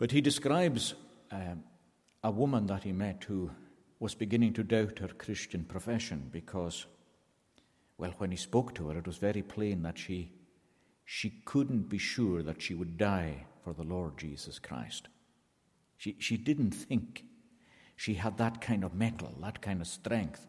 But 0.00 0.12
he 0.12 0.22
describes 0.22 0.94
uh, 1.30 1.56
a 2.24 2.30
woman 2.30 2.66
that 2.68 2.84
he 2.84 2.92
met 2.92 3.24
who 3.24 3.50
was 3.98 4.14
beginning 4.14 4.54
to 4.54 4.64
doubt 4.64 4.98
her 5.00 5.08
Christian 5.08 5.62
profession 5.64 6.30
because, 6.32 6.86
well, 7.98 8.14
when 8.16 8.30
he 8.30 8.38
spoke 8.38 8.74
to 8.76 8.88
her, 8.88 8.96
it 8.96 9.06
was 9.06 9.18
very 9.18 9.42
plain 9.42 9.82
that 9.82 9.98
she, 9.98 10.32
she 11.04 11.42
couldn't 11.44 11.90
be 11.90 11.98
sure 11.98 12.42
that 12.42 12.62
she 12.62 12.72
would 12.72 12.96
die 12.96 13.44
for 13.62 13.74
the 13.74 13.82
Lord 13.82 14.16
Jesus 14.16 14.58
Christ. 14.58 15.08
She, 15.98 16.16
she 16.18 16.38
didn't 16.38 16.70
think 16.70 17.24
she 17.94 18.14
had 18.14 18.38
that 18.38 18.62
kind 18.62 18.84
of 18.84 18.94
mettle, 18.94 19.34
that 19.42 19.60
kind 19.60 19.82
of 19.82 19.86
strength. 19.86 20.46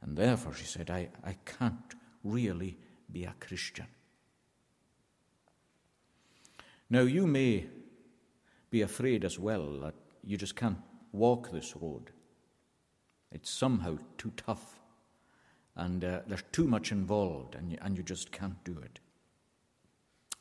And 0.00 0.16
therefore, 0.16 0.54
she 0.54 0.64
said, 0.64 0.88
I, 0.88 1.10
I 1.22 1.36
can't 1.44 1.94
really 2.24 2.78
be 3.12 3.24
a 3.24 3.34
Christian. 3.40 3.88
Now, 6.88 7.02
you 7.02 7.26
may 7.26 7.66
be 8.70 8.82
afraid 8.82 9.24
as 9.24 9.38
well 9.38 9.80
that 9.80 9.94
you 10.24 10.36
just 10.36 10.56
can't 10.56 10.78
walk 11.12 11.50
this 11.50 11.74
road. 11.76 12.10
It's 13.32 13.50
somehow 13.50 13.98
too 14.18 14.32
tough, 14.36 14.78
and 15.74 16.04
uh, 16.04 16.20
there's 16.26 16.44
too 16.52 16.66
much 16.66 16.92
involved, 16.92 17.54
and 17.54 17.72
you, 17.72 17.78
and 17.80 17.96
you 17.96 18.02
just 18.02 18.32
can't 18.32 18.62
do 18.64 18.78
it. 18.82 19.00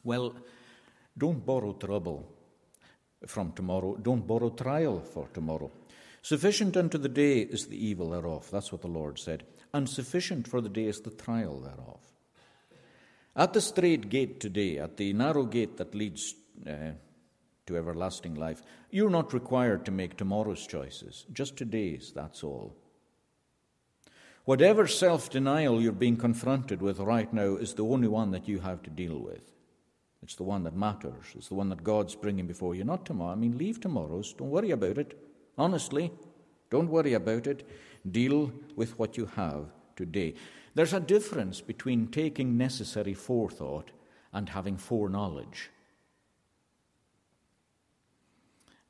Well, 0.04 0.36
don't 1.18 1.46
borrow 1.46 1.74
trouble 1.74 2.32
from 3.26 3.52
tomorrow. 3.54 3.96
Don't 3.96 4.28
borrow 4.28 4.50
trial 4.50 5.00
for 5.00 5.28
tomorrow. 5.34 5.72
Sufficient 6.22 6.76
unto 6.76 6.98
the 6.98 7.10
day 7.10 7.40
is 7.40 7.68
the 7.68 7.86
evil 7.86 8.10
thereof. 8.12 8.50
That's 8.52 8.72
what 8.72 8.82
the 8.82 8.88
Lord 8.88 9.20
said. 9.20 9.44
And 9.74 9.88
sufficient 9.90 10.48
for 10.48 10.62
the 10.62 10.70
day 10.70 10.86
is 10.86 11.02
the 11.02 11.12
trial 11.12 11.60
thereof. 11.60 12.00
At 13.36 13.54
the 13.54 13.62
strait 13.62 14.10
gate 14.10 14.40
today, 14.40 14.78
at 14.78 14.98
the 14.98 15.12
narrow 15.14 15.44
gate 15.44 15.78
that 15.78 15.94
leads 15.94 16.34
uh, 16.66 16.92
to 17.68 17.78
everlasting 17.78 18.36
life, 18.36 18.62
you're 18.90 19.10
not 19.10 19.34
required 19.34 19.86
to 19.86 19.92
make 19.92 20.18
tomorrow's 20.18 20.66
choices, 20.68 21.26
just 21.34 21.58
today's, 21.58 22.12
that's 22.16 22.44
all. 22.44 22.76
Whatever 24.46 24.86
self 24.86 25.30
denial 25.32 25.82
you're 25.82 25.92
being 25.92 26.18
confronted 26.18 26.82
with 26.82 27.00
right 27.00 27.34
now 27.34 27.56
is 27.56 27.74
the 27.74 27.84
only 27.86 28.08
one 28.08 28.30
that 28.32 28.48
you 28.48 28.60
have 28.60 28.84
to 28.84 28.92
deal 28.92 29.18
with. 29.18 29.52
It's 30.22 30.36
the 30.36 30.44
one 30.44 30.64
that 30.64 30.76
matters. 30.76 31.26
It's 31.36 31.50
the 31.50 31.56
one 31.56 31.70
that 31.70 31.84
God's 31.84 32.16
bringing 32.16 32.48
before 32.48 32.76
you, 32.76 32.84
not 32.84 33.06
tomorrow. 33.06 33.32
I 33.32 33.36
mean, 33.36 33.58
leave 33.58 33.80
tomorrow's. 33.80 34.34
Don't 34.34 34.52
worry 34.52 34.72
about 34.72 34.98
it. 34.98 35.20
Honestly, 35.58 36.12
don't 36.70 36.90
worry 36.90 37.14
about 37.14 37.48
it. 37.48 37.68
Deal 38.10 38.52
with 38.76 38.98
what 39.00 39.18
you 39.18 39.26
have 39.36 39.66
today. 39.96 40.36
There's 40.76 40.94
a 40.94 41.00
difference 41.00 41.62
between 41.62 42.08
taking 42.08 42.58
necessary 42.58 43.14
forethought 43.14 43.92
and 44.34 44.50
having 44.50 44.78
foreknowledge. 44.78 45.72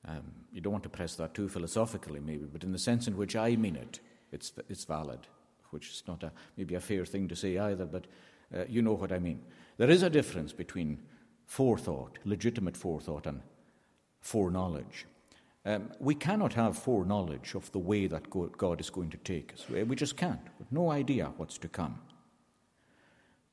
Um, 0.07 0.23
you 0.51 0.61
don't 0.61 0.73
want 0.73 0.83
to 0.83 0.89
press 0.89 1.15
that 1.15 1.33
too 1.33 1.49
philosophically, 1.49 2.19
maybe, 2.19 2.45
but 2.45 2.63
in 2.63 2.71
the 2.71 2.77
sense 2.77 3.07
in 3.07 3.17
which 3.17 3.35
I 3.35 3.55
mean 3.55 3.75
it, 3.75 3.99
it's, 4.31 4.53
it's 4.69 4.85
valid, 4.85 5.19
which 5.71 5.89
is 5.89 6.03
not 6.07 6.23
a, 6.23 6.31
maybe 6.57 6.75
a 6.75 6.79
fair 6.79 7.05
thing 7.05 7.27
to 7.27 7.35
say 7.35 7.57
either, 7.57 7.85
but 7.85 8.05
uh, 8.55 8.65
you 8.69 8.81
know 8.81 8.93
what 8.93 9.11
I 9.11 9.19
mean. 9.19 9.41
There 9.77 9.89
is 9.89 10.03
a 10.03 10.09
difference 10.09 10.53
between 10.53 10.99
forethought, 11.45 12.19
legitimate 12.23 12.77
forethought, 12.77 13.25
and 13.25 13.41
foreknowledge. 14.21 15.05
Um, 15.65 15.91
we 15.99 16.13
cannot 16.13 16.53
have 16.53 16.77
foreknowledge 16.77 17.55
of 17.55 17.71
the 17.71 17.79
way 17.79 18.05
that 18.05 18.29
God 18.29 18.79
is 18.79 18.91
going 18.91 19.09
to 19.09 19.17
take 19.17 19.53
us. 19.53 19.67
We 19.67 19.95
just 19.95 20.15
can't. 20.15 20.47
With 20.59 20.71
no 20.71 20.91
idea 20.91 21.31
what's 21.37 21.57
to 21.59 21.67
come. 21.67 21.99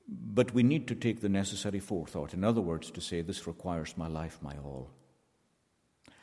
But 0.06 0.52
we 0.52 0.62
need 0.62 0.86
to 0.88 0.94
take 0.94 1.20
the 1.20 1.30
necessary 1.30 1.80
forethought. 1.80 2.34
In 2.34 2.44
other 2.44 2.60
words, 2.60 2.90
to 2.90 3.00
say, 3.00 3.22
this 3.22 3.46
requires 3.46 3.96
my 3.96 4.08
life, 4.08 4.38
my 4.42 4.56
all. 4.62 4.90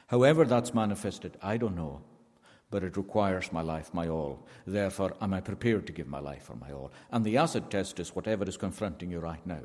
However, 0.10 0.44
that's 0.44 0.74
manifested, 0.74 1.38
I 1.40 1.58
don't 1.58 1.76
know, 1.76 2.02
but 2.72 2.84
it 2.84 2.98
requires 2.98 3.52
my 3.52 3.62
life, 3.62 3.94
my 3.94 4.08
all. 4.08 4.48
Therefore, 4.66 5.16
am 5.22 5.36
I 5.36 5.40
prepared 5.40 5.86
to 5.86 5.94
give 5.94 6.08
my 6.08 6.20
life 6.20 6.46
for 6.46 6.56
my 6.56 6.72
all? 6.72 6.92
And 7.12 7.24
the 7.24 7.38
acid 7.38 7.70
test 7.70 8.00
is 8.00 8.16
whatever 8.16 8.44
is 8.46 8.58
confronting 8.58 9.12
you 9.12 9.20
right 9.20 9.46
now. 9.46 9.62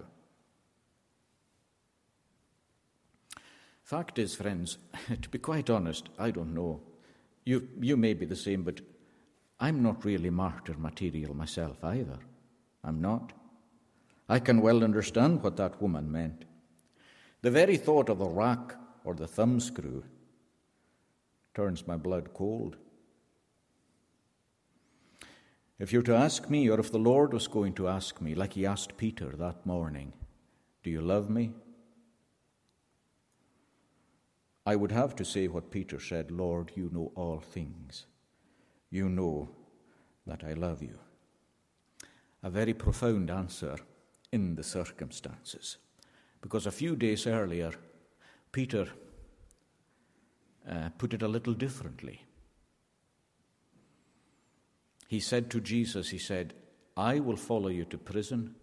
Fact 3.82 4.18
is, 4.18 4.34
friends, 4.34 4.76
to 5.22 5.28
be 5.30 5.38
quite 5.38 5.70
honest, 5.70 6.10
I 6.18 6.30
don't 6.30 6.52
know. 6.52 6.82
You, 7.46 7.66
you 7.80 7.96
may 7.96 8.12
be 8.12 8.26
the 8.26 8.36
same, 8.36 8.64
but 8.64 8.82
I'm 9.58 9.82
not 9.82 10.04
really 10.04 10.28
martyr 10.28 10.74
material 10.76 11.34
myself 11.34 11.82
either. 11.82 12.18
I'm 12.82 13.00
not. 13.00 13.32
I 14.28 14.40
can 14.40 14.60
well 14.60 14.84
understand 14.84 15.42
what 15.42 15.56
that 15.56 15.80
woman 15.80 16.12
meant. 16.12 16.44
The 17.40 17.50
very 17.50 17.78
thought 17.78 18.10
of 18.10 18.18
the 18.18 18.28
rack 18.28 18.74
or 19.04 19.14
the 19.14 19.26
thumbscrew 19.26 20.02
turns 21.54 21.86
my 21.86 21.96
blood 21.96 22.34
cold. 22.34 22.76
If 25.78 25.92
you're 25.92 26.02
to 26.02 26.14
ask 26.14 26.48
me, 26.48 26.68
or 26.68 26.78
if 26.78 26.92
the 26.92 26.98
Lord 26.98 27.32
was 27.32 27.46
going 27.46 27.72
to 27.74 27.88
ask 27.88 28.20
me, 28.20 28.34
like 28.34 28.52
he 28.52 28.66
asked 28.66 28.96
Peter 28.96 29.30
that 29.36 29.66
morning, 29.66 30.12
Do 30.82 30.90
you 30.90 31.00
love 31.00 31.28
me? 31.28 31.52
I 34.66 34.76
would 34.76 34.92
have 34.92 35.14
to 35.16 35.24
say 35.24 35.48
what 35.48 35.70
Peter 35.70 36.00
said 36.00 36.30
Lord, 36.30 36.72
you 36.74 36.90
know 36.92 37.12
all 37.14 37.40
things. 37.40 38.06
You 38.90 39.08
know 39.08 39.50
that 40.26 40.42
I 40.44 40.54
love 40.54 40.82
you. 40.82 40.98
A 42.42 42.50
very 42.50 42.72
profound 42.72 43.30
answer 43.30 43.76
in 44.32 44.54
the 44.54 44.62
circumstances. 44.62 45.76
Because 46.40 46.66
a 46.66 46.72
few 46.72 46.96
days 46.96 47.26
earlier, 47.26 47.72
Peter 48.52 48.86
uh, 50.68 50.88
put 50.98 51.14
it 51.14 51.22
a 51.22 51.28
little 51.28 51.54
differently. 51.54 52.24
He 55.08 55.20
said 55.20 55.50
to 55.50 55.60
Jesus, 55.60 56.10
He 56.10 56.18
said, 56.18 56.54
I 56.96 57.20
will 57.20 57.36
follow 57.36 57.68
you 57.68 57.84
to 57.86 57.98
prison 57.98 58.54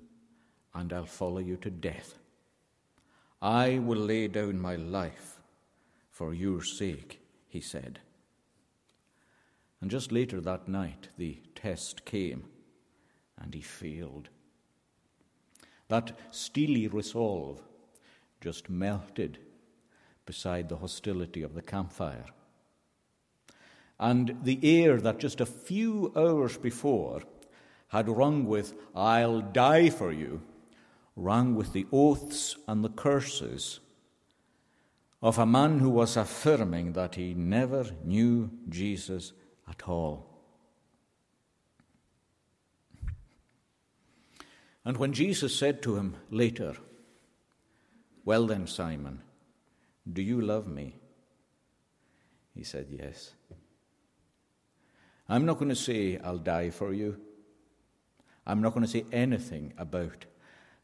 and 0.73 0.91
I'll 0.93 1.05
follow 1.05 1.39
you 1.39 1.57
to 1.57 1.69
death. 1.69 2.15
I 3.41 3.79
will 3.79 3.99
lay 3.99 4.27
down 4.27 4.59
my 4.59 4.75
life 4.75 5.39
for 6.09 6.33
your 6.33 6.63
sake, 6.63 7.19
he 7.47 7.59
said. 7.59 7.99
And 9.81 9.89
just 9.89 10.11
later 10.11 10.39
that 10.41 10.67
night, 10.67 11.09
the 11.17 11.39
test 11.55 12.05
came 12.05 12.43
and 13.41 13.53
he 13.53 13.61
failed. 13.61 14.29
That 15.87 16.17
steely 16.29 16.87
resolve 16.87 17.61
just 18.39 18.69
melted 18.69 19.39
beside 20.31 20.69
the 20.69 20.77
hostility 20.77 21.43
of 21.43 21.55
the 21.55 21.61
campfire. 21.61 22.23
And 23.99 24.37
the 24.43 24.59
air 24.63 24.95
that 25.01 25.19
just 25.19 25.41
a 25.41 25.45
few 25.45 26.13
hours 26.15 26.57
before 26.57 27.23
had 27.89 28.07
rung 28.07 28.45
with, 28.45 28.73
I'll 28.95 29.41
die 29.41 29.89
for 29.89 30.09
you, 30.09 30.41
rang 31.17 31.53
with 31.55 31.73
the 31.73 31.85
oaths 31.91 32.55
and 32.65 32.81
the 32.81 32.95
curses 33.07 33.81
of 35.21 35.37
a 35.37 35.45
man 35.45 35.79
who 35.79 35.89
was 35.89 36.15
affirming 36.15 36.93
that 36.93 37.15
he 37.15 37.33
never 37.33 37.85
knew 38.05 38.51
Jesus 38.69 39.33
at 39.69 39.89
all. 39.89 40.25
And 44.85 44.95
when 44.95 45.11
Jesus 45.11 45.53
said 45.53 45.81
to 45.81 45.97
him 45.97 46.15
later, 46.29 46.77
Well 48.23 48.47
then, 48.47 48.65
Simon, 48.65 49.23
do 50.13 50.21
you 50.21 50.41
love 50.41 50.67
me? 50.67 50.95
He 52.53 52.63
said, 52.63 52.87
Yes. 52.89 53.33
I'm 55.29 55.45
not 55.45 55.59
going 55.59 55.69
to 55.69 55.75
say, 55.75 56.17
I'll 56.17 56.37
die 56.37 56.71
for 56.71 56.93
you. 56.93 57.17
I'm 58.45 58.61
not 58.61 58.73
going 58.73 58.85
to 58.85 58.91
say 58.91 59.05
anything 59.13 59.73
about 59.77 60.25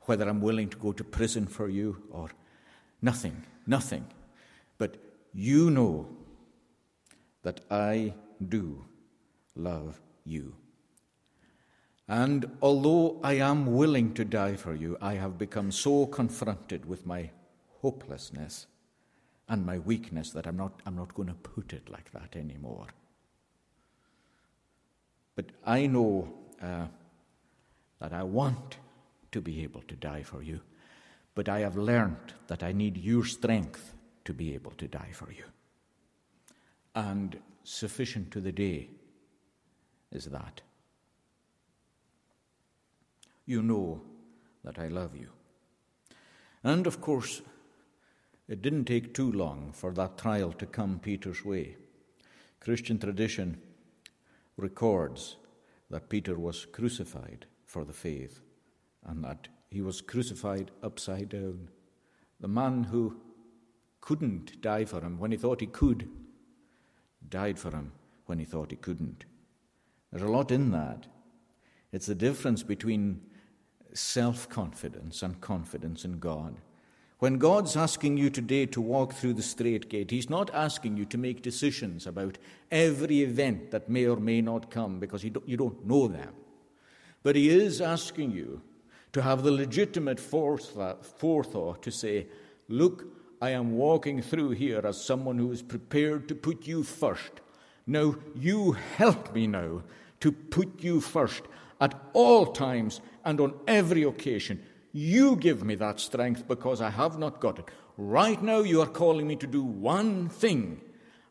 whether 0.01 0.29
I'm 0.29 0.39
willing 0.39 0.69
to 0.69 0.77
go 0.77 0.93
to 0.93 1.03
prison 1.03 1.47
for 1.47 1.67
you 1.67 2.01
or 2.11 2.29
nothing, 3.01 3.43
nothing. 3.65 4.05
But 4.77 4.95
you 5.33 5.69
know 5.69 6.07
that 7.43 7.59
I 7.69 8.13
do 8.47 8.85
love 9.55 9.99
you. 10.23 10.55
And 12.07 12.49
although 12.61 13.19
I 13.23 13.33
am 13.33 13.65
willing 13.65 14.13
to 14.13 14.23
die 14.23 14.55
for 14.55 14.73
you, 14.73 14.97
I 15.01 15.15
have 15.15 15.37
become 15.37 15.71
so 15.71 16.05
confronted 16.05 16.85
with 16.85 17.05
my 17.05 17.31
hopelessness 17.81 18.67
and 19.49 19.65
my 19.65 19.79
weakness 19.79 20.31
that 20.31 20.45
I'm 20.45 20.57
not, 20.57 20.81
I'm 20.85 20.95
not 20.95 21.13
going 21.13 21.29
to 21.29 21.33
put 21.33 21.73
it 21.73 21.89
like 21.89 22.11
that 22.11 22.35
anymore. 22.35 22.87
But 25.35 25.45
I 25.65 25.87
know 25.87 26.33
uh, 26.61 26.87
that 27.99 28.13
I 28.13 28.23
want 28.23 28.77
to 29.31 29.41
be 29.41 29.63
able 29.63 29.81
to 29.81 29.95
die 29.95 30.23
for 30.23 30.41
you, 30.41 30.59
but 31.35 31.47
I 31.47 31.59
have 31.59 31.77
learned 31.77 32.33
that 32.47 32.63
I 32.63 32.71
need 32.71 32.97
your 32.97 33.23
strength 33.25 33.93
to 34.25 34.33
be 34.33 34.53
able 34.53 34.71
to 34.71 34.87
die 34.87 35.11
for 35.13 35.31
you. 35.31 35.43
And 36.95 37.37
sufficient 37.63 38.31
to 38.31 38.41
the 38.41 38.51
day 38.51 38.89
is 40.11 40.25
that. 40.25 40.61
You 43.45 43.61
know 43.61 44.01
that 44.63 44.79
I 44.79 44.87
love 44.87 45.15
you. 45.15 45.29
And 46.63 46.87
of 46.87 46.99
course, 46.99 47.41
it 48.47 48.61
didn't 48.61 48.85
take 48.85 49.13
too 49.13 49.31
long 49.31 49.71
for 49.73 49.91
that 49.93 50.17
trial 50.17 50.51
to 50.53 50.65
come 50.65 50.99
Peter's 50.99 51.43
way. 51.43 51.75
Christian 52.59 52.97
tradition 52.97 53.57
records 54.55 55.37
that 55.89 56.09
Peter 56.09 56.37
was 56.37 56.65
crucified 56.65 57.45
for 57.65 57.85
the 57.85 57.93
faith 57.93 58.41
and 59.05 59.23
that 59.23 59.47
he 59.69 59.81
was 59.81 60.01
crucified 60.01 60.71
upside 60.81 61.29
down. 61.29 61.69
The 62.39 62.47
man 62.47 62.85
who 62.85 63.19
couldn't 64.01 64.61
die 64.61 64.85
for 64.85 65.01
him 65.01 65.19
when 65.19 65.31
he 65.31 65.37
thought 65.37 65.61
he 65.61 65.67
could 65.67 66.09
died 67.29 67.59
for 67.59 67.71
him 67.71 67.91
when 68.25 68.39
he 68.39 68.45
thought 68.45 68.71
he 68.71 68.77
couldn't. 68.77 69.25
There's 70.11 70.23
a 70.23 70.31
lot 70.31 70.51
in 70.51 70.71
that. 70.71 71.07
It's 71.91 72.05
the 72.05 72.15
difference 72.15 72.63
between 72.63 73.21
self 73.93 74.47
confidence 74.49 75.23
and 75.23 75.41
confidence 75.41 76.05
in 76.05 76.19
God. 76.19 76.57
When 77.19 77.39
God's 77.39 77.75
asking 77.75 78.17
you 78.17 78.29
today 78.29 78.67
to 78.67 78.79
walk 78.79 79.13
through 79.13 79.33
the 79.33 79.41
strait 79.41 79.89
gate, 79.89 80.11
He's 80.11 80.29
not 80.29 80.53
asking 80.53 80.97
you 80.97 81.05
to 81.05 81.17
make 81.17 81.41
decisions 81.41 82.05
about 82.05 82.37
every 82.71 83.23
event 83.23 83.71
that 83.71 83.89
may 83.89 84.05
or 84.05 84.17
may 84.17 84.39
not 84.39 84.69
come 84.69 84.99
because 84.99 85.23
you 85.23 85.31
don't, 85.31 85.87
know 85.87 86.07
them. 86.07 86.33
But 87.23 87.35
He 87.35 87.49
is 87.49 87.81
asking 87.81 88.31
you 88.31 88.61
to 89.13 89.23
have 89.23 89.41
the 89.41 89.51
legitimate 89.51 90.19
forethought 90.19 91.81
to 91.81 91.91
say, 91.91 92.27
Look, 92.69 93.05
I 93.41 93.49
am 93.49 93.77
walking 93.77 94.21
through 94.21 94.51
here 94.51 94.81
as 94.85 95.03
someone 95.03 95.39
who 95.39 95.51
is 95.51 95.63
prepared 95.63 96.27
to 96.27 96.35
put 96.35 96.67
you 96.67 96.83
first. 96.83 97.31
Now, 97.87 98.15
you 98.35 98.73
help 98.73 99.33
me 99.33 99.47
now 99.47 99.81
to 100.19 100.31
put 100.31 100.83
you 100.83 101.01
first 101.01 101.43
at 101.81 101.99
all 102.13 102.47
times 102.47 103.01
and 103.25 103.39
on 103.39 103.53
every 103.67 104.03
occasion. 104.03 104.61
You 104.97 105.35
give 105.35 105.63
me 105.63 105.75
that 105.75 105.99
strength 105.99 106.47
because 106.47 106.81
I 106.81 106.89
have 106.89 107.19
not 107.19 107.39
got 107.39 107.59
it. 107.59 107.65
Right 107.97 108.41
now, 108.41 108.61
you 108.61 108.81
are 108.81 108.87
calling 108.87 109.27
me 109.27 109.35
to 109.35 109.45
do 109.45 109.61
one 109.61 110.27
thing, 110.27 110.81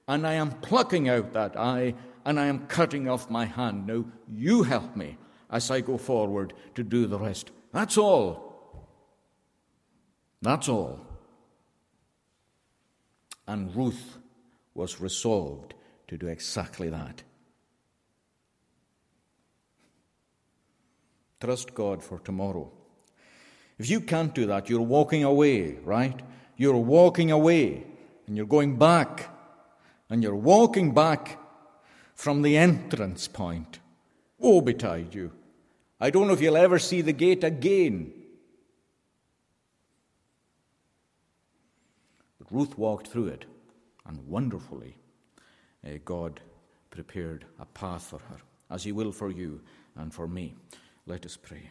and 0.06 0.24
I 0.24 0.34
am 0.34 0.52
plucking 0.60 1.08
out 1.08 1.32
that 1.32 1.58
eye 1.58 1.94
and 2.24 2.38
I 2.38 2.46
am 2.46 2.68
cutting 2.68 3.08
off 3.08 3.28
my 3.28 3.44
hand. 3.44 3.88
Now, 3.88 4.04
you 4.32 4.62
help 4.62 4.94
me 4.94 5.18
as 5.50 5.68
I 5.68 5.80
go 5.80 5.98
forward 5.98 6.52
to 6.76 6.84
do 6.84 7.08
the 7.08 7.18
rest. 7.18 7.50
That's 7.72 7.98
all. 7.98 8.86
That's 10.42 10.68
all. 10.68 11.04
And 13.48 13.74
Ruth 13.74 14.18
was 14.74 15.00
resolved 15.00 15.74
to 16.06 16.16
do 16.16 16.28
exactly 16.28 16.88
that. 16.90 17.24
Trust 21.40 21.74
God 21.74 22.04
for 22.04 22.20
tomorrow. 22.20 22.70
If 23.78 23.90
you 23.90 24.00
can't 24.00 24.34
do 24.34 24.46
that, 24.46 24.70
you're 24.70 24.80
walking 24.80 25.24
away, 25.24 25.78
right? 25.84 26.20
You're 26.56 26.76
walking 26.76 27.30
away 27.30 27.86
and 28.26 28.36
you're 28.36 28.46
going 28.46 28.78
back 28.78 29.30
and 30.08 30.22
you're 30.22 30.36
walking 30.36 30.94
back 30.94 31.38
from 32.14 32.42
the 32.42 32.56
entrance 32.56 33.28
point. 33.28 33.78
Woe 34.38 34.60
betide 34.60 35.14
you. 35.14 35.32
I 36.00 36.10
don't 36.10 36.26
know 36.26 36.32
if 36.32 36.40
you'll 36.40 36.56
ever 36.56 36.78
see 36.78 37.00
the 37.00 37.12
gate 37.12 37.44
again. 37.44 38.12
But 42.38 42.50
Ruth 42.50 42.76
walked 42.76 43.08
through 43.08 43.28
it, 43.28 43.46
and 44.06 44.26
wonderfully, 44.26 44.96
uh, 45.86 45.98
God 46.04 46.40
prepared 46.90 47.46
a 47.58 47.64
path 47.66 48.04
for 48.04 48.18
her, 48.18 48.38
as 48.70 48.84
He 48.84 48.92
will 48.92 49.12
for 49.12 49.30
you 49.30 49.60
and 49.96 50.12
for 50.12 50.28
me. 50.28 50.54
Let 51.06 51.24
us 51.24 51.36
pray. 51.36 51.70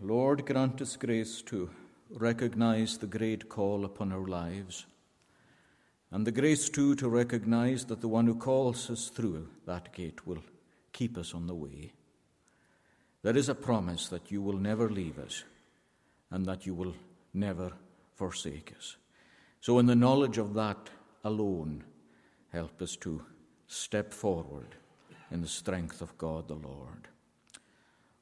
Lord, 0.00 0.46
grant 0.46 0.80
us 0.80 0.96
grace 0.96 1.42
to 1.42 1.70
recognize 2.08 2.98
the 2.98 3.08
great 3.08 3.48
call 3.48 3.84
upon 3.84 4.12
our 4.12 4.28
lives, 4.28 4.86
and 6.12 6.24
the 6.24 6.30
grace 6.30 6.68
too 6.68 6.94
to 6.96 7.08
recognize 7.08 7.84
that 7.86 8.00
the 8.00 8.06
one 8.06 8.26
who 8.26 8.36
calls 8.36 8.88
us 8.90 9.08
through 9.08 9.48
that 9.66 9.92
gate 9.92 10.24
will 10.24 10.42
keep 10.92 11.18
us 11.18 11.34
on 11.34 11.48
the 11.48 11.54
way. 11.54 11.92
There 13.22 13.36
is 13.36 13.48
a 13.48 13.56
promise 13.56 14.06
that 14.08 14.30
you 14.30 14.40
will 14.40 14.56
never 14.56 14.88
leave 14.88 15.18
us 15.18 15.42
and 16.30 16.46
that 16.46 16.64
you 16.64 16.74
will 16.74 16.94
never 17.34 17.72
forsake 18.14 18.72
us. 18.78 18.96
So, 19.60 19.80
in 19.80 19.86
the 19.86 19.96
knowledge 19.96 20.38
of 20.38 20.54
that 20.54 20.90
alone, 21.24 21.82
help 22.52 22.80
us 22.80 22.94
to 22.96 23.22
step 23.66 24.14
forward 24.14 24.76
in 25.32 25.42
the 25.42 25.48
strength 25.48 26.00
of 26.00 26.16
God 26.16 26.46
the 26.46 26.54
Lord. 26.54 27.08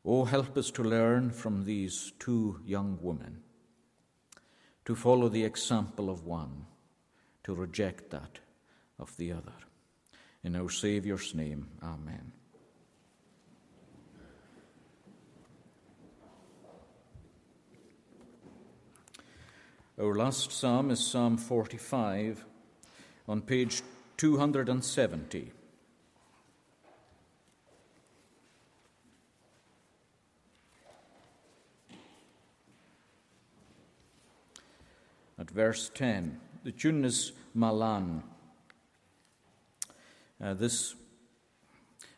Oh, 0.09 0.25
help 0.25 0.57
us 0.57 0.71
to 0.71 0.85
learn 0.85 1.31
from 1.31 1.65
these 1.65 2.13
two 2.21 2.61
young 2.65 2.97
women, 3.03 3.43
to 4.85 4.95
follow 4.95 5.29
the 5.29 5.43
example 5.43 6.09
of 6.09 6.25
one, 6.25 6.67
to 7.43 7.53
reject 7.53 8.11
that 8.11 8.39
of 9.01 9.17
the 9.17 9.33
other. 9.33 9.53
In 10.45 10.55
our 10.55 10.71
Saviour's 10.71 11.35
name, 11.35 11.67
Amen. 11.83 12.31
Our 20.01 20.15
last 20.15 20.53
psalm 20.53 20.93
is 20.93 21.05
Psalm 21.05 21.37
45 21.37 22.45
on 23.27 23.41
page 23.41 23.83
270. 24.19 25.51
At 35.39 35.46
verse 35.57 35.91
10, 35.95 36.39
the 36.65 36.71
tune 36.71 37.03
is 37.03 37.33
Malan. 37.55 38.23
Uh, 40.39 40.53
this, 40.53 40.95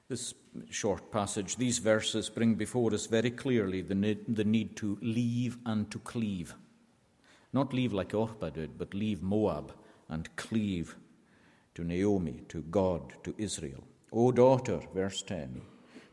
this 0.09 0.35
short 0.71 1.13
passage, 1.13 1.57
these 1.57 1.79
verses 1.79 2.29
bring 2.29 2.57
before 2.57 2.93
us 2.93 3.07
very 3.07 3.31
clearly 3.31 3.81
the 3.81 3.95
need, 3.95 4.25
the 4.27 4.43
need 4.43 4.75
to 4.75 4.99
leave 5.01 5.57
and 5.65 5.89
to 5.93 6.01
cleave. 6.01 6.57
Not 7.53 7.73
leave 7.73 7.93
like 7.93 8.13
Orpah 8.13 8.51
did, 8.51 8.77
but 8.77 8.93
leave 8.93 9.23
Moab 9.23 9.73
and 10.09 10.35
cleave 10.35 10.97
to 11.77 11.85
Naomi, 11.85 12.43
to 12.49 12.63
God, 12.63 13.15
to 13.23 13.37
Israel. 13.39 13.85
O 14.13 14.33
daughter, 14.33 14.81
verse 14.93 15.23
10, 15.23 15.61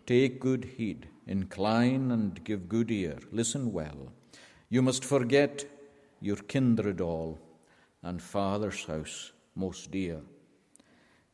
take 0.06 0.40
good 0.40 0.66
heed, 0.78 1.08
incline 1.26 2.12
and 2.12 2.44
give 2.44 2.70
good 2.70 2.92
ear, 2.92 3.18
listen 3.32 3.74
well. 3.74 4.14
You 4.70 4.84
must 4.84 5.04
forget 5.04 5.66
your 6.26 6.38
kindred 6.38 7.00
all 7.00 7.40
and 8.02 8.22
father's 8.22 8.84
house 8.86 9.32
most 9.54 9.92
dear. 9.92 10.22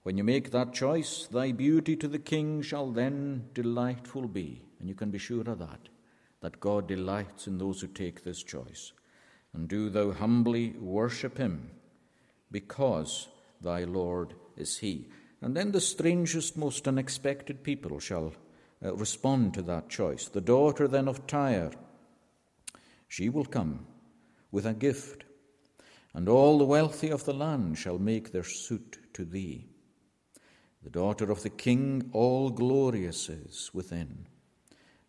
When 0.04 0.18
you 0.18 0.24
make 0.24 0.52
that 0.52 0.74
choice, 0.74 1.28
thy 1.32 1.54
beauty 1.54 1.96
to 1.96 2.08
the 2.08 2.20
king 2.20 2.62
shall 2.62 2.92
then 2.92 3.46
delightful 3.54 4.28
be. 4.28 4.64
And 4.80 4.90
you 4.90 4.96
can 4.96 5.12
be 5.12 5.18
sure 5.18 5.50
of 5.50 5.60
that, 5.60 5.90
that 6.42 6.60
God 6.60 6.88
delights 6.88 7.48
in 7.48 7.58
those 7.58 7.82
who 7.82 7.88
take 7.88 8.24
this 8.24 8.44
choice 8.44 8.92
and 9.54 9.68
do 9.68 9.90
thou 9.90 10.12
humbly 10.12 10.72
worship 10.80 11.38
him, 11.38 11.72
because 12.52 13.28
thy 13.62 13.84
Lord 13.84 14.34
is 14.58 14.78
he. 14.78 15.08
And 15.42 15.56
then 15.56 15.72
the 15.72 15.82
strangest, 15.82 16.58
most 16.58 16.88
unexpected 16.88 17.64
people 17.64 18.00
shall 18.00 18.34
uh, 18.84 18.94
respond 18.96 19.54
to 19.54 19.62
that 19.64 19.90
choice. 19.90 20.28
The 20.28 20.42
daughter 20.42 20.88
then 20.88 21.08
of 21.08 21.28
Tyre, 21.28 21.72
she 23.08 23.30
will 23.30 23.46
come 23.46 23.86
with 24.52 24.66
a 24.66 24.74
gift, 24.74 25.24
and 26.14 26.28
all 26.28 26.58
the 26.58 26.66
wealthy 26.66 27.10
of 27.10 27.26
the 27.26 27.34
land 27.34 27.78
shall 27.78 27.98
make 27.98 28.32
their 28.32 28.44
suit 28.44 29.00
to 29.14 29.24
thee. 29.24 29.68
The 30.84 30.90
daughter 30.90 31.32
of 31.32 31.44
the 31.44 31.50
king, 31.50 32.10
all 32.12 32.50
glorious 32.50 33.30
is 33.30 33.70
within, 33.74 34.28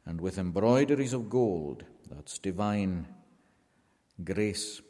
and 0.04 0.20
with 0.20 0.38
embroideries 0.38 1.12
of 1.12 1.30
gold, 1.30 1.84
that's 2.10 2.38
divine 2.38 3.08
grace. 4.22 4.80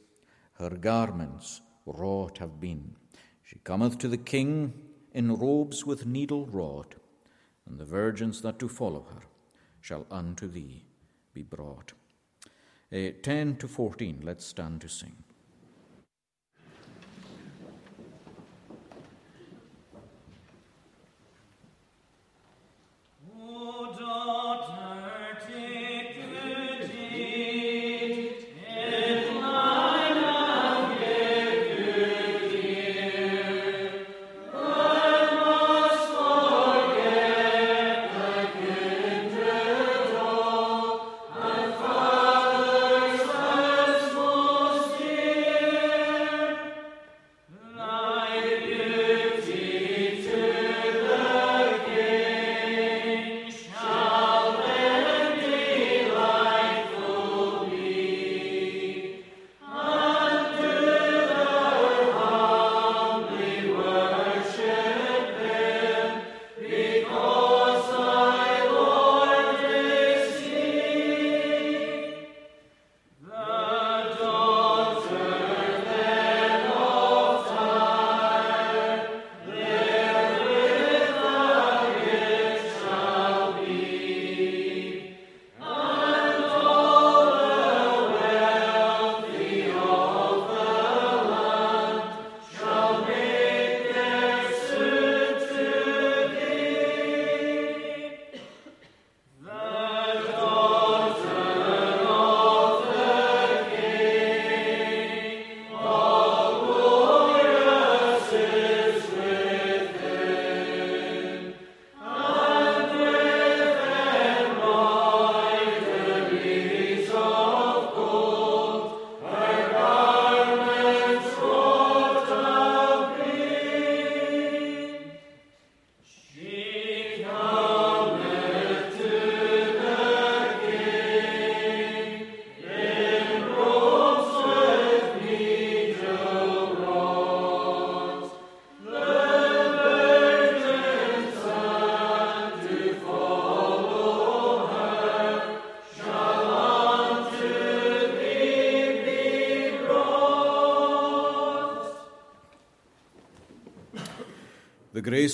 Her 0.55 0.71
garments 0.71 1.61
wrought 1.87 2.39
have 2.39 2.61
been. 2.61 2.97
She 3.45 3.59
cometh 3.61 3.99
to 3.99 4.09
the 4.09 4.17
king 4.17 4.73
in 5.13 5.37
robes 5.37 5.87
with 5.87 6.07
needle 6.07 6.47
wrought, 6.47 6.95
and 7.67 7.79
the 7.79 7.85
virgins 7.85 8.43
that 8.43 8.59
do 8.59 8.69
follow 8.69 9.07
her 9.15 9.23
shall 9.81 10.07
unto 10.11 10.49
thee 10.49 10.85
be 11.33 11.43
brought. 11.43 11.93
Uh, 12.93 13.11
10 13.23 13.57
to 13.57 13.67
14, 13.67 14.21
let's 14.23 14.45
stand 14.45 14.81
to 14.83 14.89
sing. 14.89 15.15